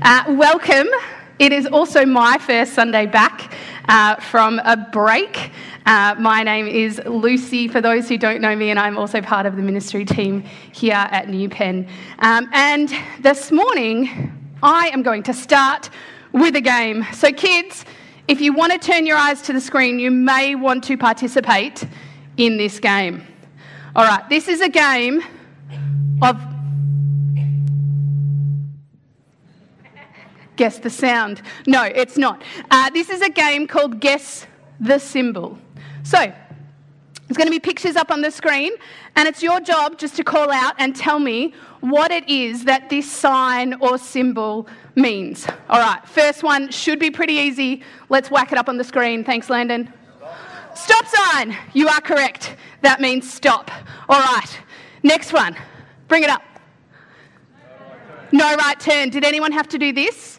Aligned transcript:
Uh, 0.00 0.22
welcome. 0.28 0.86
It 1.40 1.52
is 1.52 1.66
also 1.66 2.06
my 2.06 2.38
first 2.38 2.72
Sunday 2.72 3.06
back 3.06 3.52
uh, 3.88 4.14
from 4.16 4.60
a 4.60 4.76
break. 4.76 5.50
Uh, 5.86 6.14
my 6.20 6.44
name 6.44 6.68
is 6.68 7.00
Lucy, 7.04 7.66
for 7.66 7.80
those 7.80 8.08
who 8.08 8.16
don't 8.16 8.40
know 8.40 8.54
me, 8.54 8.70
and 8.70 8.78
I'm 8.78 8.96
also 8.96 9.20
part 9.20 9.44
of 9.44 9.56
the 9.56 9.62
ministry 9.62 10.04
team 10.04 10.42
here 10.72 10.94
at 10.94 11.28
New 11.28 11.48
Pen. 11.48 11.88
Um, 12.20 12.48
and 12.52 12.94
this 13.18 13.50
morning, 13.50 14.32
I 14.62 14.88
am 14.90 15.02
going 15.02 15.24
to 15.24 15.34
start 15.34 15.90
with 16.32 16.54
a 16.54 16.60
game. 16.60 17.04
So, 17.12 17.32
kids, 17.32 17.84
if 18.28 18.40
you 18.40 18.52
want 18.52 18.72
to 18.72 18.78
turn 18.78 19.04
your 19.04 19.16
eyes 19.16 19.42
to 19.42 19.52
the 19.52 19.60
screen, 19.60 19.98
you 19.98 20.12
may 20.12 20.54
want 20.54 20.84
to 20.84 20.96
participate 20.96 21.84
in 22.36 22.56
this 22.56 22.78
game. 22.78 23.26
All 23.96 24.04
right, 24.04 24.28
this 24.28 24.46
is 24.46 24.60
a 24.60 24.68
game 24.68 25.24
of 26.22 26.40
Guess 30.58 30.80
the 30.80 30.90
sound. 30.90 31.40
No, 31.68 31.84
it's 31.84 32.18
not. 32.18 32.42
Uh, 32.68 32.90
this 32.90 33.08
is 33.10 33.22
a 33.22 33.30
game 33.30 33.68
called 33.68 34.00
Guess 34.00 34.44
the 34.80 34.98
Symbol. 34.98 35.56
So, 36.02 36.18
there's 36.18 37.36
going 37.36 37.46
to 37.46 37.52
be 37.52 37.60
pictures 37.60 37.94
up 37.94 38.10
on 38.10 38.22
the 38.22 38.30
screen, 38.32 38.72
and 39.14 39.28
it's 39.28 39.40
your 39.40 39.60
job 39.60 39.98
just 39.98 40.16
to 40.16 40.24
call 40.24 40.50
out 40.50 40.74
and 40.78 40.96
tell 40.96 41.20
me 41.20 41.54
what 41.78 42.10
it 42.10 42.28
is 42.28 42.64
that 42.64 42.90
this 42.90 43.08
sign 43.08 43.74
or 43.74 43.98
symbol 43.98 44.66
means. 44.96 45.46
All 45.70 45.78
right, 45.78 46.04
first 46.08 46.42
one 46.42 46.72
should 46.72 46.98
be 46.98 47.12
pretty 47.12 47.34
easy. 47.34 47.84
Let's 48.08 48.28
whack 48.28 48.50
it 48.50 48.58
up 48.58 48.68
on 48.68 48.78
the 48.78 48.84
screen. 48.84 49.22
Thanks, 49.22 49.48
Landon. 49.48 49.92
Stop 50.74 51.06
sign. 51.06 51.56
You 51.72 51.86
are 51.86 52.00
correct. 52.00 52.56
That 52.80 53.00
means 53.00 53.32
stop. 53.32 53.70
All 54.08 54.18
right, 54.18 54.58
next 55.04 55.32
one. 55.32 55.54
Bring 56.08 56.24
it 56.24 56.30
up. 56.30 56.42
No 58.32 58.56
right 58.56 58.80
turn. 58.80 59.10
Did 59.10 59.24
anyone 59.24 59.52
have 59.52 59.68
to 59.68 59.78
do 59.78 59.92
this? 59.92 60.37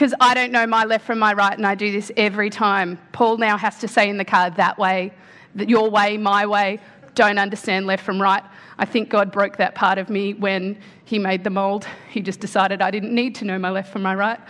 Because 0.00 0.14
I 0.18 0.32
don't 0.32 0.50
know 0.50 0.66
my 0.66 0.84
left 0.84 1.04
from 1.04 1.18
my 1.18 1.34
right, 1.34 1.52
and 1.52 1.66
I 1.66 1.74
do 1.74 1.92
this 1.92 2.10
every 2.16 2.48
time. 2.48 2.98
Paul 3.12 3.36
now 3.36 3.58
has 3.58 3.80
to 3.80 3.86
say 3.86 4.08
in 4.08 4.16
the 4.16 4.24
car, 4.24 4.48
that 4.48 4.78
way, 4.78 5.12
your 5.54 5.90
way, 5.90 6.16
my 6.16 6.46
way, 6.46 6.80
don't 7.14 7.38
understand 7.38 7.86
left 7.86 8.02
from 8.02 8.18
right. 8.18 8.42
I 8.78 8.86
think 8.86 9.10
God 9.10 9.30
broke 9.30 9.58
that 9.58 9.74
part 9.74 9.98
of 9.98 10.08
me 10.08 10.32
when 10.32 10.78
He 11.04 11.18
made 11.18 11.44
the 11.44 11.50
mould. 11.50 11.86
He 12.08 12.22
just 12.22 12.40
decided 12.40 12.80
I 12.80 12.90
didn't 12.90 13.14
need 13.14 13.34
to 13.36 13.44
know 13.44 13.58
my 13.58 13.68
left 13.68 13.92
from 13.92 14.00
my 14.00 14.14
right. 14.14 14.40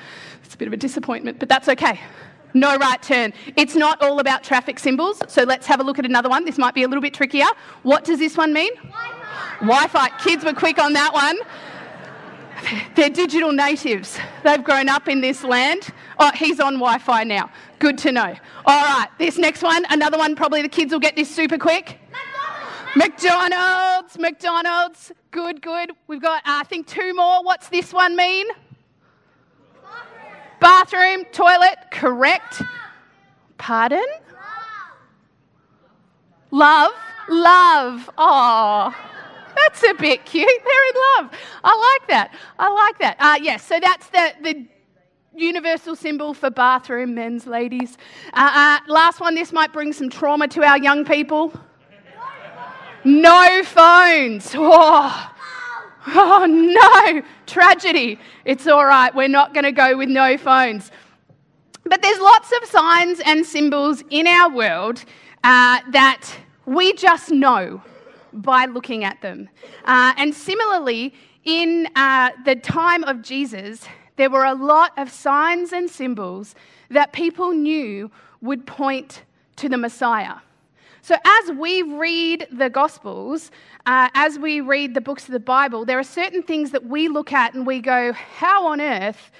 It's 0.44 0.54
a 0.54 0.56
bit 0.56 0.68
of 0.68 0.72
a 0.72 0.76
disappointment, 0.76 1.40
but 1.40 1.48
that's 1.48 1.68
okay. 1.68 1.98
No 2.54 2.76
right 2.76 3.02
turn. 3.02 3.32
It's 3.56 3.74
not 3.74 4.00
all 4.02 4.20
about 4.20 4.44
traffic 4.44 4.78
symbols, 4.78 5.20
so 5.26 5.42
let's 5.42 5.66
have 5.66 5.80
a 5.80 5.82
look 5.82 5.98
at 5.98 6.04
another 6.04 6.28
one. 6.28 6.44
This 6.44 6.58
might 6.58 6.74
be 6.74 6.84
a 6.84 6.86
little 6.86 7.02
bit 7.02 7.12
trickier. 7.12 7.48
What 7.82 8.04
does 8.04 8.20
this 8.20 8.36
one 8.36 8.52
mean? 8.52 8.70
Wi 9.58 9.88
Fi. 9.88 10.10
Kids 10.20 10.44
were 10.44 10.52
quick 10.52 10.78
on 10.78 10.92
that 10.92 11.12
one. 11.12 11.36
They're 12.94 13.10
digital 13.10 13.52
natives. 13.52 14.18
They've 14.44 14.62
grown 14.62 14.88
up 14.88 15.08
in 15.08 15.20
this 15.20 15.42
land. 15.44 15.88
Oh, 16.18 16.30
he's 16.34 16.60
on 16.60 16.74
Wi 16.74 16.98
Fi 16.98 17.24
now. 17.24 17.50
Good 17.78 17.98
to 17.98 18.12
know. 18.12 18.34
All 18.66 18.84
right, 18.84 19.08
this 19.18 19.38
next 19.38 19.62
one, 19.62 19.84
another 19.90 20.18
one, 20.18 20.36
probably 20.36 20.62
the 20.62 20.68
kids 20.68 20.92
will 20.92 21.00
get 21.00 21.16
this 21.16 21.34
super 21.34 21.58
quick. 21.58 21.98
McDonald's, 22.96 24.18
McDonald's. 24.18 25.12
Good, 25.30 25.62
good. 25.62 25.92
We've 26.08 26.20
got, 26.20 26.38
uh, 26.38 26.60
I 26.60 26.64
think, 26.64 26.86
two 26.86 27.14
more. 27.14 27.42
What's 27.44 27.68
this 27.68 27.92
one 27.92 28.16
mean? 28.16 28.46
Bathroom, 30.60 31.22
Bathroom 31.22 31.24
toilet, 31.32 31.78
correct. 31.90 32.62
Pardon? 33.58 34.04
Love, 36.50 36.92
love. 37.28 38.10
Oh. 38.18 38.94
That's 39.62 39.82
a 39.84 39.94
bit 39.94 40.24
cute. 40.24 40.46
They're 40.46 40.88
in 40.88 41.24
love. 41.24 41.32
I 41.64 41.98
like 41.98 42.08
that. 42.08 42.34
I 42.58 42.72
like 42.72 42.98
that. 42.98 43.16
Uh, 43.18 43.38
yes, 43.42 43.64
so 43.64 43.78
that's 43.80 44.08
the, 44.08 44.32
the 44.42 44.66
universal 45.34 45.96
symbol 45.96 46.34
for 46.34 46.50
bathroom, 46.50 47.14
men's, 47.14 47.46
ladies. 47.46 47.96
Uh, 48.32 48.78
uh, 48.86 48.92
last 48.92 49.20
one, 49.20 49.34
this 49.34 49.52
might 49.52 49.72
bring 49.72 49.92
some 49.92 50.08
trauma 50.10 50.48
to 50.48 50.62
our 50.62 50.78
young 50.78 51.04
people. 51.04 51.52
No 53.04 53.62
phones. 53.64 54.54
Oh, 56.02 56.16
oh 56.16 56.46
no, 56.46 57.22
tragedy. 57.46 58.18
It's 58.46 58.66
all 58.66 58.86
right. 58.86 59.14
We're 59.14 59.28
not 59.28 59.52
going 59.52 59.64
to 59.64 59.72
go 59.72 59.98
with 59.98 60.08
no 60.08 60.38
phones. 60.38 60.90
But 61.84 62.00
there's 62.00 62.18
lots 62.18 62.50
of 62.52 62.66
signs 62.66 63.20
and 63.20 63.44
symbols 63.44 64.02
in 64.08 64.26
our 64.26 64.50
world 64.50 65.04
uh, 65.44 65.80
that 65.90 66.26
we 66.64 66.94
just 66.94 67.30
know 67.30 67.82
by 68.32 68.66
looking 68.66 69.04
at 69.04 69.20
them. 69.22 69.48
Uh, 69.84 70.12
and 70.16 70.34
similarly, 70.34 71.14
in 71.44 71.88
uh, 71.96 72.30
the 72.44 72.56
time 72.56 73.04
of 73.04 73.22
Jesus, 73.22 73.84
there 74.16 74.30
were 74.30 74.44
a 74.44 74.54
lot 74.54 74.92
of 74.98 75.10
signs 75.10 75.72
and 75.72 75.88
symbols 75.88 76.54
that 76.90 77.12
people 77.12 77.52
knew 77.52 78.10
would 78.40 78.66
point 78.66 79.22
to 79.56 79.68
the 79.68 79.78
Messiah. 79.78 80.36
So, 81.02 81.16
as 81.24 81.52
we 81.52 81.82
read 81.82 82.46
the 82.52 82.68
Gospels, 82.68 83.50
uh, 83.86 84.10
as 84.14 84.38
we 84.38 84.60
read 84.60 84.92
the 84.92 85.00
books 85.00 85.24
of 85.26 85.32
the 85.32 85.40
Bible, 85.40 85.84
there 85.84 85.98
are 85.98 86.04
certain 86.04 86.42
things 86.42 86.72
that 86.72 86.84
we 86.84 87.08
look 87.08 87.32
at 87.32 87.54
and 87.54 87.66
we 87.66 87.80
go, 87.80 88.12
How 88.12 88.66
on 88.66 88.80
earth 88.80 89.30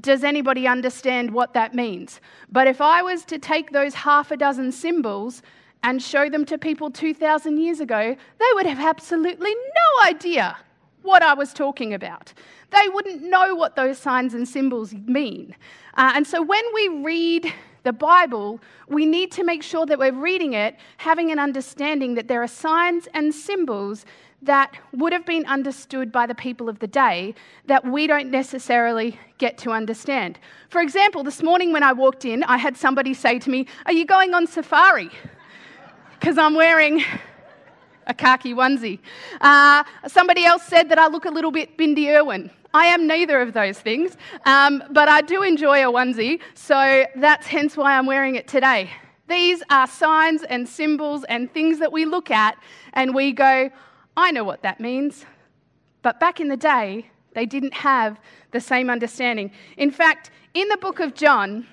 does 0.00 0.22
anybody 0.22 0.68
understand 0.68 1.32
what 1.32 1.54
that 1.54 1.74
means? 1.74 2.20
But 2.52 2.66
if 2.66 2.80
I 2.80 3.02
was 3.02 3.24
to 3.26 3.38
take 3.38 3.72
those 3.72 3.94
half 3.94 4.30
a 4.30 4.36
dozen 4.36 4.72
symbols 4.72 5.42
and 5.82 6.02
show 6.02 6.28
them 6.28 6.44
to 6.46 6.58
people 6.58 6.90
2,000 6.90 7.58
years 7.58 7.80
ago, 7.80 8.16
they 8.38 8.46
would 8.54 8.66
have 8.66 8.80
absolutely 8.80 9.54
no 9.54 10.08
idea 10.08 10.56
what 11.02 11.22
I 11.22 11.34
was 11.34 11.52
talking 11.52 11.94
about. 11.94 12.32
They 12.70 12.88
wouldn't 12.88 13.22
know 13.22 13.54
what 13.54 13.76
those 13.76 13.98
signs 13.98 14.34
and 14.34 14.46
symbols 14.46 14.92
mean. 14.92 15.56
Uh, 15.94 16.12
and 16.14 16.26
so 16.26 16.42
when 16.42 16.62
we 16.74 16.88
read 17.02 17.52
the 17.82 17.92
Bible, 17.92 18.60
we 18.88 19.06
need 19.06 19.32
to 19.32 19.44
make 19.44 19.62
sure 19.62 19.86
that 19.86 19.98
we're 19.98 20.12
reading 20.12 20.52
it 20.52 20.76
having 20.98 21.30
an 21.30 21.38
understanding 21.38 22.14
that 22.14 22.28
there 22.28 22.42
are 22.42 22.48
signs 22.48 23.08
and 23.14 23.34
symbols 23.34 24.04
that 24.42 24.74
would 24.92 25.12
have 25.12 25.26
been 25.26 25.44
understood 25.46 26.10
by 26.10 26.26
the 26.26 26.34
people 26.34 26.68
of 26.68 26.78
the 26.78 26.86
day 26.86 27.34
that 27.66 27.84
we 27.84 28.06
don't 28.06 28.30
necessarily 28.30 29.18
get 29.38 29.58
to 29.58 29.70
understand. 29.70 30.38
For 30.70 30.80
example, 30.80 31.22
this 31.22 31.42
morning 31.42 31.72
when 31.72 31.82
I 31.82 31.92
walked 31.92 32.24
in, 32.24 32.42
I 32.44 32.56
had 32.56 32.76
somebody 32.76 33.12
say 33.12 33.38
to 33.38 33.50
me, 33.50 33.66
Are 33.86 33.92
you 33.92 34.06
going 34.06 34.32
on 34.32 34.46
safari? 34.46 35.10
Because 36.20 36.36
I'm 36.36 36.54
wearing 36.54 37.02
a 38.06 38.12
khaki 38.12 38.52
onesie. 38.52 38.98
Uh, 39.40 39.82
somebody 40.06 40.44
else 40.44 40.62
said 40.64 40.90
that 40.90 40.98
I 40.98 41.06
look 41.06 41.24
a 41.24 41.30
little 41.30 41.50
bit 41.50 41.78
Bindi 41.78 42.14
Irwin. 42.14 42.50
I 42.74 42.86
am 42.86 43.06
neither 43.06 43.40
of 43.40 43.54
those 43.54 43.80
things, 43.80 44.18
um, 44.44 44.84
but 44.90 45.08
I 45.08 45.22
do 45.22 45.42
enjoy 45.42 45.82
a 45.82 45.90
onesie, 45.90 46.40
so 46.54 47.04
that's 47.16 47.46
hence 47.46 47.74
why 47.74 47.96
I'm 47.96 48.04
wearing 48.04 48.34
it 48.34 48.46
today. 48.46 48.90
These 49.28 49.62
are 49.70 49.86
signs 49.86 50.42
and 50.42 50.68
symbols 50.68 51.24
and 51.24 51.52
things 51.52 51.78
that 51.78 51.90
we 51.90 52.04
look 52.04 52.30
at 52.30 52.58
and 52.92 53.14
we 53.14 53.32
go, 53.32 53.70
I 54.16 54.30
know 54.30 54.44
what 54.44 54.62
that 54.62 54.78
means. 54.78 55.24
But 56.02 56.20
back 56.20 56.38
in 56.38 56.48
the 56.48 56.56
day, 56.56 57.10
they 57.34 57.46
didn't 57.46 57.74
have 57.74 58.20
the 58.50 58.60
same 58.60 58.90
understanding. 58.90 59.52
In 59.78 59.90
fact, 59.90 60.30
in 60.52 60.68
the 60.68 60.76
book 60.76 61.00
of 61.00 61.14
John, 61.14 61.66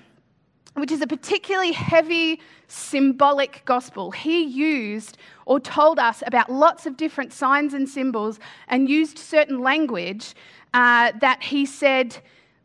which 0.80 0.92
is 0.92 1.00
a 1.00 1.06
particularly 1.06 1.72
heavy 1.72 2.40
symbolic 2.66 3.62
gospel. 3.64 4.10
He 4.10 4.42
used 4.42 5.18
or 5.46 5.58
told 5.60 5.98
us 5.98 6.22
about 6.26 6.50
lots 6.50 6.86
of 6.86 6.96
different 6.96 7.32
signs 7.32 7.74
and 7.74 7.88
symbols 7.88 8.38
and 8.68 8.88
used 8.88 9.18
certain 9.18 9.60
language 9.60 10.34
uh, 10.74 11.12
that 11.20 11.42
he 11.42 11.64
said, 11.64 12.18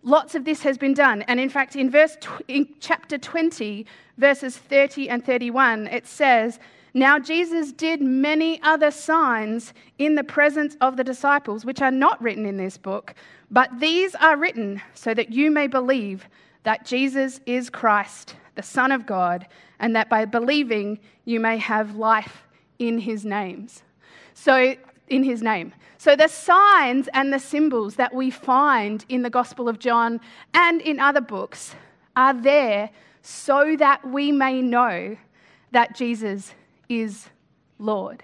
lots 0.03 0.35
of 0.35 0.45
this 0.45 0.61
has 0.63 0.77
been 0.77 0.93
done. 0.93 1.21
And 1.23 1.39
in 1.39 1.49
fact, 1.49 1.75
in 1.75 1.89
verse 1.89 2.17
tw- 2.19 2.41
in 2.47 2.67
chapter 2.79 3.17
20, 3.17 3.85
verses 4.17 4.57
30 4.57 5.09
and 5.09 5.25
31, 5.25 5.87
it 5.87 6.05
says, 6.05 6.59
now, 6.95 7.17
Jesus 7.17 7.71
did 7.71 8.01
many 8.01 8.61
other 8.61 8.91
signs 8.91 9.73
in 9.97 10.13
the 10.13 10.23
presence 10.23 10.77
of 10.79 10.95
the 10.95 11.03
disciples, 11.03 11.65
which 11.65 11.81
are 11.81 11.89
not 11.89 12.21
written 12.21 12.45
in 12.45 12.57
this 12.57 12.77
book, 12.77 13.15
but 13.49 13.79
these 13.79 14.13
are 14.15 14.37
written 14.37 14.79
so 14.93 15.15
that 15.15 15.31
you 15.31 15.49
may 15.49 15.65
believe 15.65 16.27
that 16.63 16.85
Jesus 16.85 17.39
is 17.45 17.69
Christ, 17.69 18.35
the 18.55 18.63
Son 18.63 18.91
of 18.91 19.05
God, 19.05 19.47
and 19.79 19.95
that 19.95 20.09
by 20.09 20.25
believing 20.25 20.99
you 21.25 21.39
may 21.39 21.57
have 21.57 21.95
life 21.95 22.47
in 22.79 22.99
his 22.99 23.25
names. 23.25 23.83
So, 24.33 24.75
in 25.07 25.23
his 25.23 25.41
name. 25.41 25.73
So, 25.97 26.15
the 26.15 26.27
signs 26.27 27.07
and 27.13 27.31
the 27.31 27.39
symbols 27.39 27.95
that 27.95 28.13
we 28.13 28.29
find 28.29 29.05
in 29.09 29.21
the 29.21 29.29
Gospel 29.29 29.69
of 29.69 29.79
John 29.79 30.19
and 30.53 30.81
in 30.81 30.99
other 30.99 31.21
books 31.21 31.75
are 32.15 32.33
there 32.33 32.89
so 33.21 33.75
that 33.77 34.07
we 34.07 34.31
may 34.31 34.61
know 34.61 35.17
that 35.71 35.95
Jesus 35.95 36.53
is 36.89 37.29
Lord. 37.79 38.23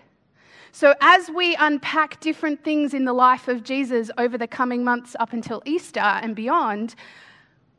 So, 0.71 0.93
as 1.01 1.29
we 1.29 1.55
unpack 1.55 2.19
different 2.19 2.63
things 2.63 2.93
in 2.93 3.05
the 3.05 3.13
life 3.13 3.47
of 3.47 3.63
Jesus 3.63 4.11
over 4.17 4.37
the 4.37 4.47
coming 4.47 4.83
months 4.83 5.15
up 5.19 5.33
until 5.33 5.61
Easter 5.65 5.99
and 5.99 6.35
beyond, 6.35 6.95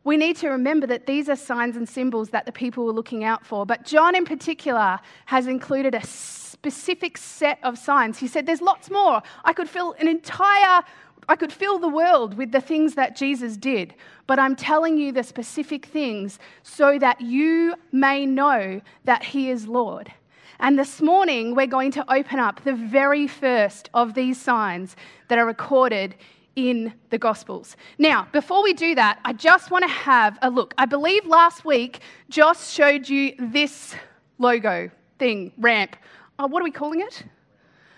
we 0.04 0.16
need 0.16 0.36
to 0.36 0.48
remember 0.48 0.86
that 0.86 1.06
these 1.06 1.28
are 1.28 1.36
signs 1.36 1.76
and 1.76 1.88
symbols 1.88 2.30
that 2.30 2.46
the 2.46 2.52
people 2.52 2.84
were 2.86 2.92
looking 2.92 3.22
out 3.24 3.44
for. 3.44 3.66
But 3.66 3.84
John, 3.84 4.16
in 4.16 4.24
particular, 4.24 4.98
has 5.26 5.46
included 5.46 5.94
a 5.94 6.04
specific 6.06 7.18
set 7.18 7.58
of 7.62 7.78
signs. 7.78 8.18
He 8.18 8.26
said, 8.26 8.46
There's 8.46 8.62
lots 8.62 8.90
more. 8.90 9.22
I 9.44 9.52
could 9.52 9.68
fill 9.68 9.94
an 9.98 10.08
entire 10.08 10.82
I 11.28 11.36
could 11.36 11.52
fill 11.52 11.78
the 11.78 11.88
world 11.88 12.34
with 12.34 12.50
the 12.50 12.60
things 12.60 12.96
that 12.96 13.14
Jesus 13.14 13.56
did, 13.56 13.94
but 14.26 14.40
I'm 14.40 14.56
telling 14.56 14.98
you 14.98 15.12
the 15.12 15.22
specific 15.22 15.86
things 15.86 16.40
so 16.64 16.98
that 16.98 17.20
you 17.20 17.76
may 17.92 18.26
know 18.26 18.80
that 19.04 19.22
He 19.22 19.48
is 19.48 19.68
Lord. 19.68 20.12
And 20.58 20.76
this 20.76 21.00
morning, 21.00 21.54
we're 21.54 21.68
going 21.68 21.92
to 21.92 22.12
open 22.12 22.40
up 22.40 22.64
the 22.64 22.72
very 22.72 23.28
first 23.28 23.88
of 23.94 24.14
these 24.14 24.40
signs 24.40 24.96
that 25.28 25.38
are 25.38 25.46
recorded 25.46 26.16
in 26.68 26.92
the 27.10 27.18
Gospels. 27.18 27.76
Now, 27.98 28.28
before 28.32 28.62
we 28.62 28.72
do 28.72 28.94
that, 28.94 29.20
I 29.24 29.32
just 29.32 29.70
want 29.70 29.84
to 29.84 29.90
have 29.90 30.38
a 30.42 30.50
look. 30.50 30.74
I 30.76 30.86
believe 30.86 31.24
last 31.26 31.64
week, 31.64 32.00
Joss 32.28 32.70
showed 32.70 33.08
you 33.08 33.34
this 33.38 33.94
logo 34.38 34.90
thing, 35.18 35.52
ramp. 35.58 35.96
Oh, 36.38 36.46
what 36.46 36.60
are 36.60 36.64
we 36.64 36.70
calling 36.70 37.00
it? 37.00 37.24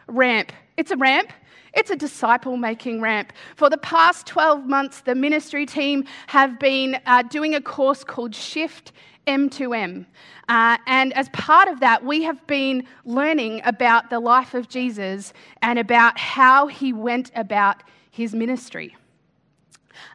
Ramp. 0.07 0.53
It's 0.77 0.91
a 0.91 0.97
ramp. 0.97 1.33
It's 1.75 1.91
a 1.91 1.97
disciple 1.97 2.57
making 2.57 3.01
ramp. 3.01 3.33
For 3.57 3.71
the 3.71 3.79
past 3.79 4.27
12 4.27 4.67
months, 4.67 5.01
the 5.01 5.15
ministry 5.15 5.65
team 5.65 6.05
have 6.27 6.59
been 6.59 7.01
uh, 7.07 7.23
doing 7.23 7.55
a 7.55 7.61
course 7.61 8.05
called 8.05 8.35
Shift 8.35 8.93
M2M. 9.27 10.05
Uh, 10.49 10.77
and 10.87 11.13
as 11.15 11.29
part 11.31 11.69
of 11.69 11.81
that, 11.81 12.05
we 12.05 12.23
have 12.25 12.45
been 12.47 12.87
learning 13.05 13.63
about 13.65 14.11
the 14.11 14.21
life 14.21 14.55
of 14.55 14.69
Jesus 14.69 15.33
and 15.63 15.79
about 15.79 16.19
how 16.19 16.67
he 16.67 16.93
went 16.93 17.31
about 17.35 17.83
his 18.13 18.35
ministry. 18.35 18.95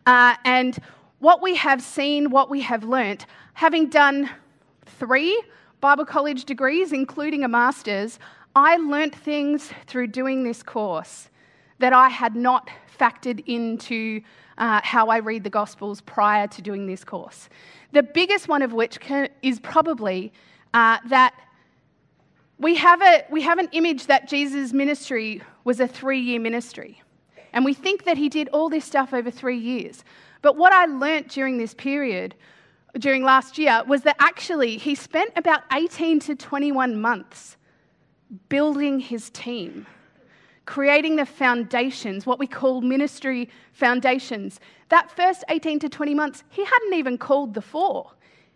Uh, 0.06 0.36
and 0.46 0.80
what 1.20 1.42
we 1.42 1.56
have 1.56 1.82
seen, 1.82 2.30
what 2.30 2.50
we 2.50 2.62
have 2.62 2.84
learnt, 2.84 3.26
having 3.54 3.90
done 3.90 4.30
three 4.86 5.42
Bible 5.82 6.06
college 6.06 6.46
degrees, 6.46 6.94
including 6.94 7.44
a 7.44 7.48
master's, 7.48 8.20
I 8.56 8.78
learnt 8.78 9.16
things 9.16 9.72
through 9.88 10.08
doing 10.08 10.44
this 10.44 10.64
course 10.64 11.30
that 11.80 11.92
I 11.92 12.10
had 12.10 12.36
not 12.36 12.70
factored 13.00 13.44
into 13.48 14.22
uh, 14.58 14.82
how 14.84 15.08
I 15.08 15.18
read 15.18 15.44
the 15.44 15.50
Gospels 15.50 16.02
prior 16.02 16.48
to 16.48 16.62
doing 16.62 16.86
this 16.88 17.04
course. 17.04 17.50
The 17.94 18.04
biggest 18.04 18.48
one 18.48 18.62
of 18.62 18.74
which 18.74 19.00
can, 19.00 19.30
is 19.42 19.60
probably 19.60 20.32
uh, 20.74 20.98
that 21.08 21.34
we 22.60 22.76
have, 22.76 23.02
a, 23.02 23.26
we 23.30 23.42
have 23.42 23.60
an 23.60 23.70
image 23.72 24.08
that 24.08 24.28
Jesus' 24.28 24.74
ministry 24.74 25.42
was 25.64 25.80
a 25.80 25.88
three 25.88 26.20
year 26.20 26.40
ministry. 26.40 27.02
And 27.58 27.66
we 27.66 27.74
think 27.74 28.04
that 28.04 28.18
he 28.18 28.30
did 28.30 28.50
all 28.50 28.70
this 28.70 28.86
stuff 28.86 29.16
over 29.16 29.32
three 29.32 29.58
years. 29.58 30.04
But 30.44 30.58
what 30.58 30.72
I 30.74 30.86
learnt 30.86 31.30
during 31.30 31.58
this 31.58 31.74
period, 31.74 32.36
during 33.00 33.24
last 33.24 33.58
year, 33.58 33.82
was 33.88 34.04
that 34.04 34.16
actually 34.20 34.78
he 34.78 34.94
spent 34.94 35.32
about 35.36 35.64
18 35.74 36.20
to 36.20 36.36
21 36.36 37.02
months 37.02 37.58
building 38.48 39.00
his 39.00 39.32
team 39.32 39.88
creating 40.68 41.16
the 41.16 41.26
foundations, 41.26 42.28
what 42.28 42.38
we 42.38 42.46
call 42.46 42.82
ministry 42.82 43.50
foundations. 43.72 44.60
That 44.90 45.10
first 45.10 45.44
18 45.50 45.80
to 45.80 45.90
20 45.90 46.14
months, 46.14 46.44
he 46.50 46.64
hadn't 46.64 46.94
even 46.94 47.18
called 47.18 47.56
the 47.56 47.62
four. 47.62 48.12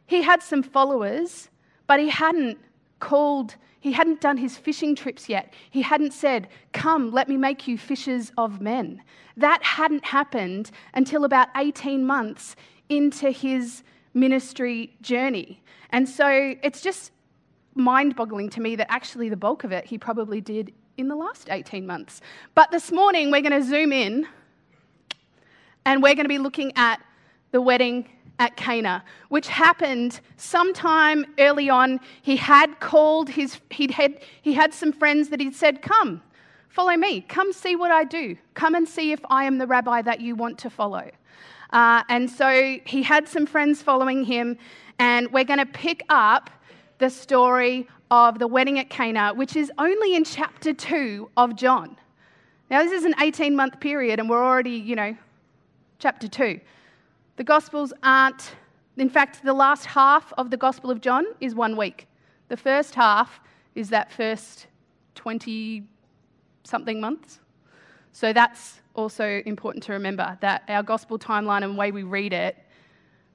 He 0.05 0.21
had 0.21 0.43
some 0.43 0.61
followers, 0.61 1.49
but 1.87 1.99
he 1.99 2.09
hadn't 2.09 2.59
called, 2.99 3.55
he 3.81 3.91
hadn't 3.91 4.21
done 4.21 4.37
his 4.37 4.57
fishing 4.57 4.95
trips 4.95 5.27
yet. 5.27 5.53
He 5.71 5.81
hadn't 5.81 6.13
said, 6.13 6.47
Come, 6.71 7.11
let 7.11 7.27
me 7.27 7.35
make 7.35 7.67
you 7.67 7.77
fishers 7.77 8.31
of 8.37 8.61
men. 8.61 9.01
That 9.35 9.61
hadn't 9.63 10.05
happened 10.05 10.69
until 10.93 11.25
about 11.25 11.49
18 11.57 12.05
months 12.05 12.55
into 12.89 13.31
his 13.31 13.83
ministry 14.13 14.95
journey. 15.01 15.63
And 15.89 16.07
so 16.07 16.55
it's 16.61 16.81
just 16.81 17.11
mind 17.73 18.15
boggling 18.15 18.49
to 18.51 18.61
me 18.61 18.75
that 18.75 18.91
actually 18.91 19.29
the 19.29 19.37
bulk 19.37 19.63
of 19.63 19.71
it 19.71 19.85
he 19.85 19.97
probably 19.97 20.41
did 20.41 20.73
in 20.97 21.07
the 21.07 21.15
last 21.15 21.49
18 21.49 21.85
months. 21.87 22.21
But 22.53 22.69
this 22.69 22.91
morning, 22.91 23.31
we're 23.31 23.41
going 23.41 23.59
to 23.59 23.67
zoom 23.67 23.91
in 23.91 24.27
and 25.85 26.03
we're 26.03 26.13
going 26.13 26.25
to 26.25 26.29
be 26.29 26.37
looking 26.37 26.71
at 26.75 27.01
the 27.51 27.61
wedding 27.61 28.07
at 28.41 28.57
Cana, 28.57 29.03
which 29.29 29.47
happened 29.47 30.19
sometime 30.35 31.27
early 31.37 31.69
on. 31.69 31.99
He 32.23 32.35
had 32.35 32.79
called 32.79 33.29
his, 33.29 33.59
he'd 33.69 33.91
had, 33.91 34.19
he 34.41 34.53
had 34.53 34.73
some 34.73 34.91
friends 34.91 35.29
that 35.29 35.39
he'd 35.39 35.55
said, 35.55 35.83
Come, 35.83 36.23
follow 36.67 36.97
me. 36.97 37.21
Come 37.21 37.53
see 37.53 37.75
what 37.75 37.91
I 37.91 38.03
do. 38.03 38.35
Come 38.55 38.73
and 38.73 38.89
see 38.89 39.11
if 39.11 39.19
I 39.29 39.43
am 39.43 39.59
the 39.59 39.67
rabbi 39.67 40.01
that 40.01 40.21
you 40.21 40.35
want 40.35 40.57
to 40.57 40.71
follow. 40.71 41.11
Uh, 41.69 42.01
and 42.09 42.27
so 42.27 42.79
he 42.83 43.03
had 43.03 43.27
some 43.27 43.45
friends 43.45 43.83
following 43.83 44.25
him, 44.25 44.57
and 44.97 45.31
we're 45.31 45.43
going 45.43 45.59
to 45.59 45.65
pick 45.67 46.03
up 46.09 46.49
the 46.97 47.11
story 47.11 47.87
of 48.09 48.39
the 48.39 48.47
wedding 48.47 48.79
at 48.79 48.89
Cana, 48.89 49.35
which 49.35 49.55
is 49.55 49.71
only 49.77 50.15
in 50.15 50.23
chapter 50.23 50.73
2 50.73 51.29
of 51.37 51.55
John. 51.55 51.95
Now, 52.71 52.81
this 52.81 52.91
is 52.91 53.05
an 53.05 53.13
18 53.21 53.55
month 53.55 53.79
period, 53.79 54.19
and 54.19 54.27
we're 54.27 54.43
already, 54.43 54.71
you 54.71 54.95
know, 54.95 55.15
chapter 55.99 56.27
2. 56.27 56.59
The 57.41 57.45
Gospels 57.45 57.91
aren't, 58.03 58.51
in 58.97 59.09
fact, 59.09 59.43
the 59.43 59.51
last 59.51 59.87
half 59.87 60.31
of 60.37 60.51
the 60.51 60.57
Gospel 60.57 60.91
of 60.91 61.01
John 61.01 61.25
is 61.39 61.55
one 61.55 61.75
week. 61.75 62.05
The 62.49 62.55
first 62.55 62.93
half 62.93 63.39
is 63.73 63.89
that 63.89 64.11
first 64.11 64.67
20 65.15 65.83
something 66.63 67.01
months. 67.01 67.39
So 68.11 68.31
that's 68.31 68.81
also 68.93 69.41
important 69.47 69.83
to 69.85 69.93
remember 69.93 70.37
that 70.41 70.61
our 70.67 70.83
Gospel 70.83 71.17
timeline 71.17 71.63
and 71.63 71.75
way 71.75 71.91
we 71.91 72.03
read 72.03 72.31
it, 72.31 72.57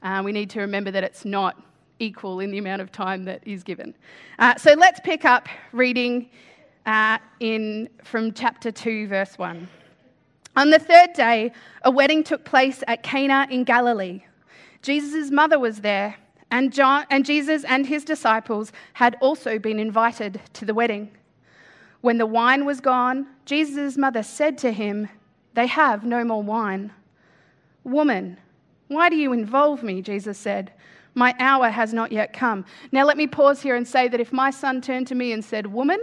uh, 0.04 0.22
we 0.24 0.30
need 0.30 0.50
to 0.50 0.60
remember 0.60 0.92
that 0.92 1.02
it's 1.02 1.24
not 1.24 1.60
equal 1.98 2.38
in 2.38 2.52
the 2.52 2.58
amount 2.58 2.82
of 2.82 2.92
time 2.92 3.24
that 3.24 3.42
is 3.44 3.64
given. 3.64 3.92
Uh, 4.38 4.54
so 4.54 4.74
let's 4.74 5.00
pick 5.00 5.24
up 5.24 5.48
reading 5.72 6.30
uh, 6.86 7.18
in, 7.40 7.88
from 8.04 8.32
chapter 8.32 8.70
2, 8.70 9.08
verse 9.08 9.36
1. 9.36 9.66
On 10.56 10.70
the 10.70 10.78
third 10.78 11.12
day, 11.12 11.52
a 11.82 11.90
wedding 11.90 12.24
took 12.24 12.44
place 12.44 12.82
at 12.88 13.02
Cana 13.02 13.46
in 13.50 13.64
Galilee. 13.64 14.22
Jesus' 14.80 15.30
mother 15.30 15.58
was 15.58 15.82
there, 15.82 16.16
and, 16.50 16.72
John, 16.72 17.04
and 17.10 17.26
Jesus 17.26 17.62
and 17.64 17.86
his 17.86 18.04
disciples 18.04 18.72
had 18.94 19.16
also 19.20 19.58
been 19.58 19.78
invited 19.78 20.40
to 20.54 20.64
the 20.64 20.72
wedding. 20.72 21.10
When 22.00 22.16
the 22.16 22.24
wine 22.24 22.64
was 22.64 22.80
gone, 22.80 23.26
Jesus' 23.44 23.98
mother 23.98 24.22
said 24.22 24.56
to 24.58 24.72
him, 24.72 25.08
They 25.52 25.66
have 25.66 26.04
no 26.04 26.24
more 26.24 26.42
wine. 26.42 26.92
Woman, 27.84 28.38
why 28.88 29.10
do 29.10 29.16
you 29.16 29.32
involve 29.32 29.82
me? 29.82 30.00
Jesus 30.00 30.38
said. 30.38 30.72
My 31.14 31.34
hour 31.38 31.70
has 31.70 31.92
not 31.92 32.12
yet 32.12 32.32
come. 32.32 32.64
Now, 32.92 33.04
let 33.04 33.16
me 33.16 33.26
pause 33.26 33.62
here 33.62 33.74
and 33.74 33.88
say 33.88 34.06
that 34.08 34.20
if 34.20 34.32
my 34.32 34.50
son 34.50 34.80
turned 34.80 35.06
to 35.08 35.14
me 35.14 35.32
and 35.32 35.44
said, 35.44 35.66
Woman, 35.66 36.00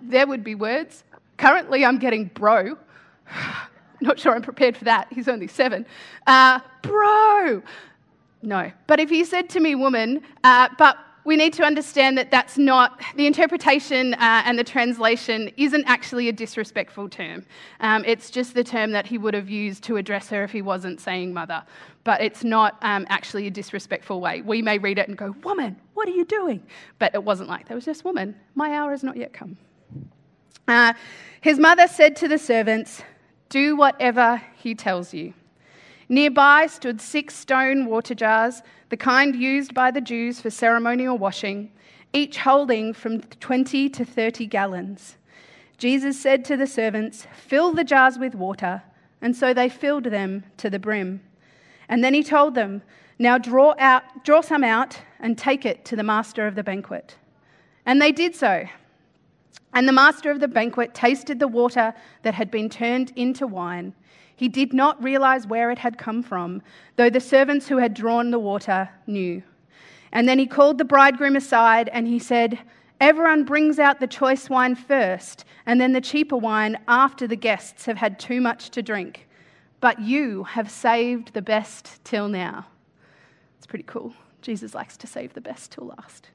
there 0.00 0.26
would 0.26 0.42
be 0.42 0.54
words. 0.54 1.04
Currently, 1.36 1.84
I'm 1.84 1.98
getting 1.98 2.26
bro. 2.26 2.76
Not 4.00 4.18
sure 4.18 4.34
I'm 4.34 4.42
prepared 4.42 4.76
for 4.76 4.84
that. 4.84 5.08
He's 5.12 5.28
only 5.28 5.46
seven. 5.46 5.84
Uh, 6.26 6.60
bro. 6.82 7.62
No. 8.42 8.72
But 8.86 9.00
if 9.00 9.10
he 9.10 9.24
said 9.24 9.50
to 9.50 9.60
me, 9.60 9.74
woman, 9.74 10.22
uh, 10.42 10.68
but 10.78 10.96
we 11.24 11.36
need 11.36 11.52
to 11.52 11.62
understand 11.62 12.16
that 12.16 12.30
that's 12.30 12.56
not, 12.56 13.00
the 13.16 13.26
interpretation 13.26 14.14
uh, 14.14 14.42
and 14.44 14.58
the 14.58 14.64
translation 14.64 15.50
isn't 15.56 15.84
actually 15.84 16.28
a 16.28 16.32
disrespectful 16.32 17.08
term. 17.08 17.44
Um, 17.80 18.04
it's 18.06 18.30
just 18.30 18.54
the 18.54 18.64
term 18.64 18.90
that 18.92 19.06
he 19.06 19.18
would 19.18 19.34
have 19.34 19.50
used 19.50 19.84
to 19.84 19.96
address 19.96 20.28
her 20.30 20.42
if 20.42 20.50
he 20.50 20.62
wasn't 20.62 21.00
saying 21.00 21.34
mother. 21.34 21.62
But 22.04 22.22
it's 22.22 22.42
not 22.42 22.78
um, 22.80 23.06
actually 23.10 23.46
a 23.46 23.50
disrespectful 23.50 24.20
way. 24.20 24.40
We 24.40 24.62
may 24.62 24.78
read 24.78 24.98
it 24.98 25.08
and 25.08 25.16
go, 25.16 25.34
Woman, 25.44 25.76
what 25.92 26.08
are 26.08 26.12
you 26.12 26.24
doing? 26.24 26.62
But 26.98 27.14
it 27.14 27.22
wasn't 27.22 27.50
like 27.50 27.68
that. 27.68 27.72
It 27.72 27.76
was 27.76 27.84
just, 27.84 28.04
Woman, 28.04 28.34
my 28.54 28.74
hour 28.74 28.90
has 28.90 29.02
not 29.02 29.16
yet 29.16 29.34
come. 29.34 29.58
Uh, 30.66 30.94
his 31.42 31.58
mother 31.58 31.86
said 31.86 32.16
to 32.16 32.28
the 32.28 32.38
servants, 32.38 33.02
Do 33.50 33.76
whatever 33.76 34.40
he 34.56 34.74
tells 34.74 35.12
you. 35.12 35.34
Nearby 36.08 36.66
stood 36.66 37.00
six 37.00 37.34
stone 37.36 37.86
water 37.86 38.14
jars, 38.14 38.62
the 38.88 38.96
kind 38.96 39.36
used 39.36 39.74
by 39.74 39.90
the 39.90 40.00
Jews 40.00 40.40
for 40.40 40.50
ceremonial 40.50 41.18
washing, 41.18 41.70
each 42.12 42.38
holding 42.38 42.94
from 42.94 43.20
20 43.20 43.88
to 43.90 44.04
30 44.04 44.46
gallons. 44.46 45.16
Jesus 45.78 46.20
said 46.20 46.44
to 46.44 46.56
the 46.56 46.66
servants, 46.66 47.26
Fill 47.32 47.72
the 47.72 47.84
jars 47.84 48.18
with 48.18 48.34
water. 48.34 48.82
And 49.22 49.36
so 49.36 49.52
they 49.52 49.68
filled 49.68 50.04
them 50.04 50.44
to 50.56 50.70
the 50.70 50.78
brim. 50.78 51.20
And 51.88 52.02
then 52.02 52.14
he 52.14 52.22
told 52.22 52.54
them, 52.54 52.82
Now 53.18 53.38
draw, 53.38 53.74
out, 53.78 54.24
draw 54.24 54.40
some 54.40 54.64
out 54.64 54.98
and 55.18 55.36
take 55.36 55.66
it 55.66 55.84
to 55.86 55.96
the 55.96 56.02
master 56.02 56.46
of 56.46 56.54
the 56.54 56.62
banquet. 56.62 57.16
And 57.84 58.00
they 58.00 58.12
did 58.12 58.34
so. 58.34 58.66
And 59.72 59.86
the 59.86 59.92
master 59.92 60.30
of 60.30 60.40
the 60.40 60.48
banquet 60.48 60.94
tasted 60.94 61.38
the 61.38 61.48
water 61.48 61.94
that 62.22 62.34
had 62.34 62.50
been 62.50 62.68
turned 62.68 63.12
into 63.16 63.46
wine. 63.46 63.94
He 64.34 64.48
did 64.48 64.72
not 64.72 65.02
realize 65.02 65.46
where 65.46 65.70
it 65.70 65.78
had 65.78 65.98
come 65.98 66.22
from, 66.22 66.62
though 66.96 67.10
the 67.10 67.20
servants 67.20 67.68
who 67.68 67.76
had 67.76 67.94
drawn 67.94 68.30
the 68.30 68.38
water 68.38 68.88
knew. 69.06 69.42
And 70.12 70.28
then 70.28 70.38
he 70.38 70.46
called 70.46 70.78
the 70.78 70.84
bridegroom 70.84 71.36
aside 71.36 71.88
and 71.92 72.06
he 72.06 72.18
said, 72.18 72.58
Everyone 73.00 73.44
brings 73.44 73.78
out 73.78 73.98
the 73.98 74.06
choice 74.06 74.50
wine 74.50 74.74
first, 74.74 75.46
and 75.64 75.80
then 75.80 75.92
the 75.92 76.02
cheaper 76.02 76.36
wine 76.36 76.78
after 76.86 77.26
the 77.26 77.36
guests 77.36 77.86
have 77.86 77.96
had 77.96 78.18
too 78.18 78.40
much 78.40 78.70
to 78.70 78.82
drink. 78.82 79.26
But 79.80 80.00
you 80.00 80.44
have 80.44 80.70
saved 80.70 81.32
the 81.32 81.40
best 81.40 82.04
till 82.04 82.28
now. 82.28 82.66
It's 83.56 83.66
pretty 83.66 83.84
cool. 83.84 84.12
Jesus 84.42 84.74
likes 84.74 84.96
to 84.98 85.06
save 85.06 85.32
the 85.32 85.40
best 85.40 85.72
till 85.72 85.94
last. 85.98 86.28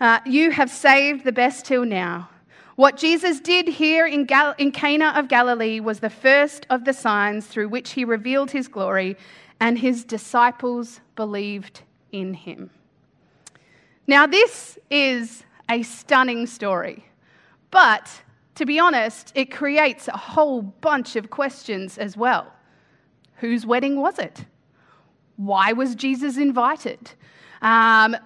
Uh, 0.00 0.20
you 0.24 0.50
have 0.52 0.70
saved 0.70 1.24
the 1.24 1.32
best 1.32 1.64
till 1.64 1.84
now. 1.84 2.28
What 2.76 2.96
Jesus 2.96 3.38
did 3.38 3.68
here 3.68 4.04
in, 4.06 4.24
Gal- 4.24 4.56
in 4.58 4.72
Cana 4.72 5.12
of 5.14 5.28
Galilee 5.28 5.78
was 5.78 6.00
the 6.00 6.10
first 6.10 6.66
of 6.70 6.84
the 6.84 6.92
signs 6.92 7.46
through 7.46 7.68
which 7.68 7.92
he 7.92 8.04
revealed 8.04 8.50
his 8.50 8.66
glory, 8.66 9.16
and 9.60 9.78
his 9.78 10.04
disciples 10.04 11.00
believed 11.14 11.82
in 12.10 12.34
him. 12.34 12.70
Now, 14.08 14.26
this 14.26 14.76
is 14.90 15.44
a 15.70 15.82
stunning 15.82 16.46
story, 16.46 17.04
but 17.70 18.10
to 18.56 18.66
be 18.66 18.78
honest, 18.78 19.32
it 19.36 19.52
creates 19.52 20.08
a 20.08 20.16
whole 20.16 20.62
bunch 20.62 21.16
of 21.16 21.30
questions 21.30 21.96
as 21.96 22.16
well. 22.16 22.52
Whose 23.36 23.64
wedding 23.64 24.00
was 24.00 24.18
it? 24.18 24.44
Why 25.36 25.72
was 25.72 25.94
Jesus 25.94 26.36
invited? 26.36 27.12
Um, 27.62 28.16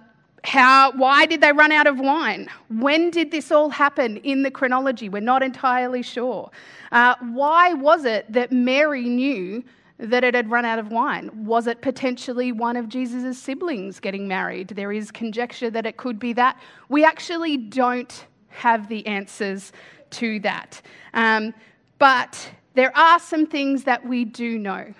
how, 0.43 0.91
why 0.93 1.25
did 1.25 1.41
they 1.41 1.51
run 1.51 1.71
out 1.71 1.87
of 1.87 1.99
wine? 1.99 2.49
When 2.69 3.09
did 3.09 3.31
this 3.31 3.51
all 3.51 3.69
happen 3.69 4.17
in 4.17 4.43
the 4.43 4.51
chronology? 4.51 5.09
We're 5.09 5.21
not 5.21 5.43
entirely 5.43 6.01
sure. 6.01 6.49
Uh, 6.91 7.15
why 7.21 7.73
was 7.73 8.05
it 8.05 8.31
that 8.31 8.51
Mary 8.51 9.03
knew 9.03 9.63
that 9.97 10.23
it 10.23 10.33
had 10.33 10.49
run 10.49 10.63
out 10.63 10.79
of 10.79 10.91
wine? 10.91 11.29
Was 11.45 11.67
it 11.67 11.81
potentially 11.81 12.51
one 12.53 12.77
of 12.77 12.87
Jesus' 12.87 13.37
siblings 13.37 13.99
getting 13.99 14.27
married? 14.27 14.69
There 14.69 14.93
is 14.93 15.11
conjecture 15.11 15.69
that 15.71 15.85
it 15.85 15.97
could 15.97 16.19
be 16.19 16.31
that. 16.33 16.57
We 16.87 17.03
actually 17.03 17.57
don't 17.57 18.25
have 18.47 18.87
the 18.87 19.05
answers 19.05 19.73
to 20.11 20.39
that. 20.39 20.81
Um, 21.13 21.53
but 21.97 22.49
there 22.75 22.95
are 22.97 23.19
some 23.19 23.45
things 23.45 23.83
that 23.83 24.05
we 24.05 24.23
do 24.23 24.57
know. 24.57 24.93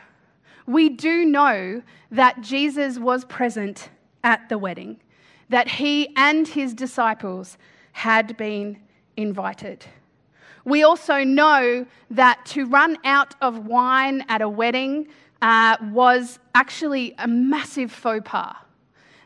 We 0.67 0.89
do 0.89 1.25
know 1.25 1.81
that 2.11 2.41
Jesus 2.41 2.99
was 2.99 3.23
present 3.25 3.89
at 4.23 4.49
the 4.49 4.57
wedding 4.57 4.99
that 5.49 5.67
he 5.67 6.13
and 6.15 6.47
his 6.47 6.73
disciples 6.73 7.57
had 7.91 8.37
been 8.37 8.77
invited. 9.17 9.85
We 10.65 10.83
also 10.83 11.23
know 11.23 11.85
that 12.11 12.45
to 12.47 12.65
run 12.65 12.97
out 13.03 13.35
of 13.41 13.65
wine 13.65 14.23
at 14.29 14.41
a 14.41 14.49
wedding 14.49 15.07
uh, 15.41 15.77
was 15.91 16.39
actually 16.53 17.15
a 17.17 17.27
massive 17.27 17.91
faux 17.91 18.21
pas. 18.25 18.55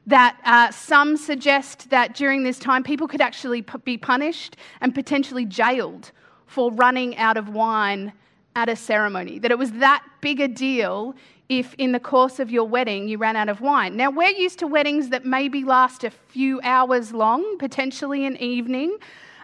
That 0.06 0.38
uh, 0.44 0.72
some 0.72 1.16
suggest 1.16 1.90
that 1.90 2.14
during 2.14 2.44
this 2.44 2.60
time 2.60 2.84
people 2.84 3.08
could 3.08 3.22
actually 3.22 3.62
p- 3.62 3.78
be 3.84 3.98
punished 3.98 4.58
and 4.82 4.94
potentially 4.94 5.46
jailed 5.46 6.12
for 6.46 6.72
running 6.72 7.18
out 7.18 7.38
of 7.38 7.50
wine 7.50 8.14
at 8.56 8.70
a 8.70 8.76
ceremony. 8.76 9.40
That 9.40 9.52
it 9.52 9.58
was 9.58 9.72
that 9.74 10.04
big 10.22 10.40
a 10.40 10.48
deal 10.48 11.16
if 11.50 11.74
in 11.76 11.92
the 11.92 12.00
course 12.00 12.40
of 12.40 12.50
your 12.52 12.68
wedding 12.68 13.08
you 13.08 13.18
ran 13.18 13.36
out 13.36 13.50
of 13.50 13.62
wine. 13.62 13.96
Now, 13.98 14.10
we're 14.10 14.30
used 14.30 14.60
to 14.60 14.68
weddings 14.68 15.10
that 15.10 15.26
maybe 15.26 15.64
last 15.64 16.04
a 16.04 16.10
few 16.10 16.60
hours 16.64 17.14
long, 17.14 17.58
potentially 17.58 18.26
an 18.26 18.38
evening. 18.38 18.98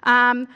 Um, 0.03 0.48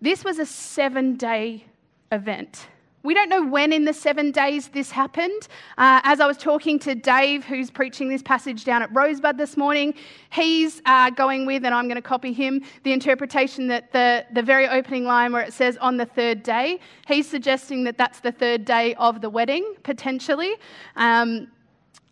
this 0.00 0.24
was 0.24 0.38
a 0.38 0.46
seven 0.46 1.16
day 1.16 1.64
event. 2.12 2.68
We 3.04 3.14
don't 3.14 3.28
know 3.28 3.46
when 3.46 3.72
in 3.72 3.84
the 3.84 3.92
seven 3.92 4.32
days 4.32 4.68
this 4.68 4.90
happened. 4.90 5.46
Uh, 5.76 6.00
as 6.02 6.18
I 6.18 6.26
was 6.26 6.36
talking 6.36 6.80
to 6.80 6.96
Dave, 6.96 7.44
who's 7.44 7.70
preaching 7.70 8.08
this 8.08 8.22
passage 8.22 8.64
down 8.64 8.82
at 8.82 8.92
Rosebud 8.92 9.38
this 9.38 9.56
morning, 9.56 9.94
he's 10.30 10.82
uh, 10.84 11.10
going 11.10 11.46
with, 11.46 11.64
and 11.64 11.72
I'm 11.72 11.86
going 11.86 11.96
to 11.96 12.02
copy 12.02 12.32
him, 12.32 12.60
the 12.82 12.92
interpretation 12.92 13.68
that 13.68 13.92
the, 13.92 14.26
the 14.34 14.42
very 14.42 14.66
opening 14.66 15.04
line 15.04 15.32
where 15.32 15.42
it 15.42 15.52
says 15.52 15.76
on 15.76 15.96
the 15.96 16.06
third 16.06 16.42
day, 16.42 16.80
he's 17.06 17.28
suggesting 17.28 17.84
that 17.84 17.96
that's 17.96 18.18
the 18.18 18.32
third 18.32 18.64
day 18.64 18.94
of 18.96 19.20
the 19.20 19.30
wedding, 19.30 19.74
potentially. 19.84 20.54
Um, 20.96 21.48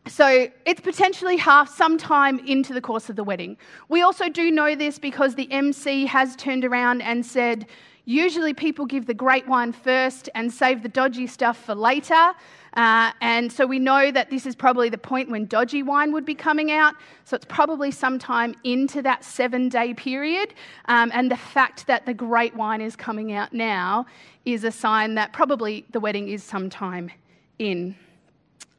so 0.06 0.46
it's 0.64 0.80
potentially 0.80 1.36
half 1.36 1.68
sometime 1.68 2.38
into 2.46 2.72
the 2.72 2.80
course 2.80 3.10
of 3.10 3.16
the 3.16 3.24
wedding. 3.24 3.56
We 3.88 4.02
also 4.02 4.28
do 4.28 4.52
know 4.52 4.76
this 4.76 5.00
because 5.00 5.34
the 5.34 5.50
MC 5.50 6.06
has 6.06 6.36
turned 6.36 6.64
around 6.64 7.02
and 7.02 7.26
said, 7.26 7.66
Usually, 8.08 8.54
people 8.54 8.86
give 8.86 9.06
the 9.06 9.14
great 9.14 9.48
wine 9.48 9.72
first 9.72 10.28
and 10.36 10.52
save 10.52 10.84
the 10.84 10.88
dodgy 10.88 11.26
stuff 11.26 11.64
for 11.64 11.74
later. 11.74 12.32
Uh, 12.74 13.10
and 13.20 13.50
so 13.50 13.66
we 13.66 13.80
know 13.80 14.12
that 14.12 14.30
this 14.30 14.46
is 14.46 14.54
probably 14.54 14.88
the 14.88 14.98
point 14.98 15.28
when 15.28 15.46
dodgy 15.46 15.82
wine 15.82 16.12
would 16.12 16.24
be 16.24 16.34
coming 16.34 16.70
out. 16.70 16.94
So 17.24 17.34
it's 17.34 17.46
probably 17.46 17.90
sometime 17.90 18.54
into 18.62 19.02
that 19.02 19.24
seven 19.24 19.68
day 19.68 19.92
period. 19.92 20.54
Um, 20.84 21.10
and 21.14 21.28
the 21.28 21.36
fact 21.36 21.88
that 21.88 22.06
the 22.06 22.14
great 22.14 22.54
wine 22.54 22.80
is 22.80 22.94
coming 22.94 23.32
out 23.32 23.52
now 23.52 24.06
is 24.44 24.62
a 24.62 24.70
sign 24.70 25.16
that 25.16 25.32
probably 25.32 25.84
the 25.90 25.98
wedding 25.98 26.28
is 26.28 26.44
sometime 26.44 27.10
in. 27.58 27.96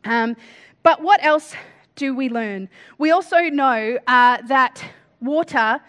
Um, 0.05 0.38
but 0.84 1.01
what 1.01 1.22
else 1.22 1.53
do 1.96 2.15
we 2.15 2.29
learn? 2.29 2.69
We 2.98 3.12
also 3.12 3.41
know 3.50 4.00
uh, 4.07 4.38
that 4.48 4.86
water 5.19 5.81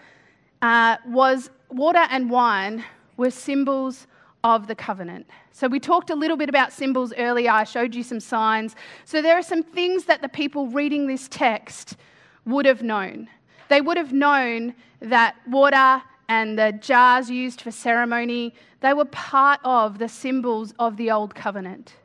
uh, 0.61 0.97
was 1.05 1.49
water 1.69 2.05
and 2.09 2.29
wine 2.29 2.83
were 3.19 3.29
symbols 3.29 4.07
of 4.43 4.67
the 4.67 4.75
covenant. 4.75 5.27
So, 5.51 5.67
we 5.67 5.79
talked 5.79 6.09
a 6.09 6.15
little 6.15 6.37
bit 6.37 6.49
about 6.49 6.73
symbols 6.73 7.13
earlier. 7.17 7.51
I 7.51 7.65
showed 7.65 7.93
you 7.93 8.01
some 8.01 8.19
signs. 8.19 8.75
So, 9.05 9.21
there 9.21 9.37
are 9.37 9.43
some 9.43 9.61
things 9.61 10.05
that 10.05 10.21
the 10.21 10.29
people 10.29 10.67
reading 10.67 11.05
this 11.05 11.27
text 11.27 11.97
would 12.45 12.65
have 12.65 12.81
known. 12.81 13.29
They 13.67 13.81
would 13.81 13.97
have 13.97 14.13
known 14.13 14.73
that 15.01 15.35
water 15.47 16.01
and 16.29 16.57
the 16.57 16.71
jars 16.71 17.29
used 17.29 17.59
for 17.61 17.71
ceremony, 17.71 18.53
they 18.81 18.93
were 18.93 19.05
part 19.05 19.59
of 19.63 19.97
the 19.97 20.07
symbols 20.07 20.73
of 20.77 20.95
the 20.95 21.09
old 21.09 21.33
covenant. 21.33 21.95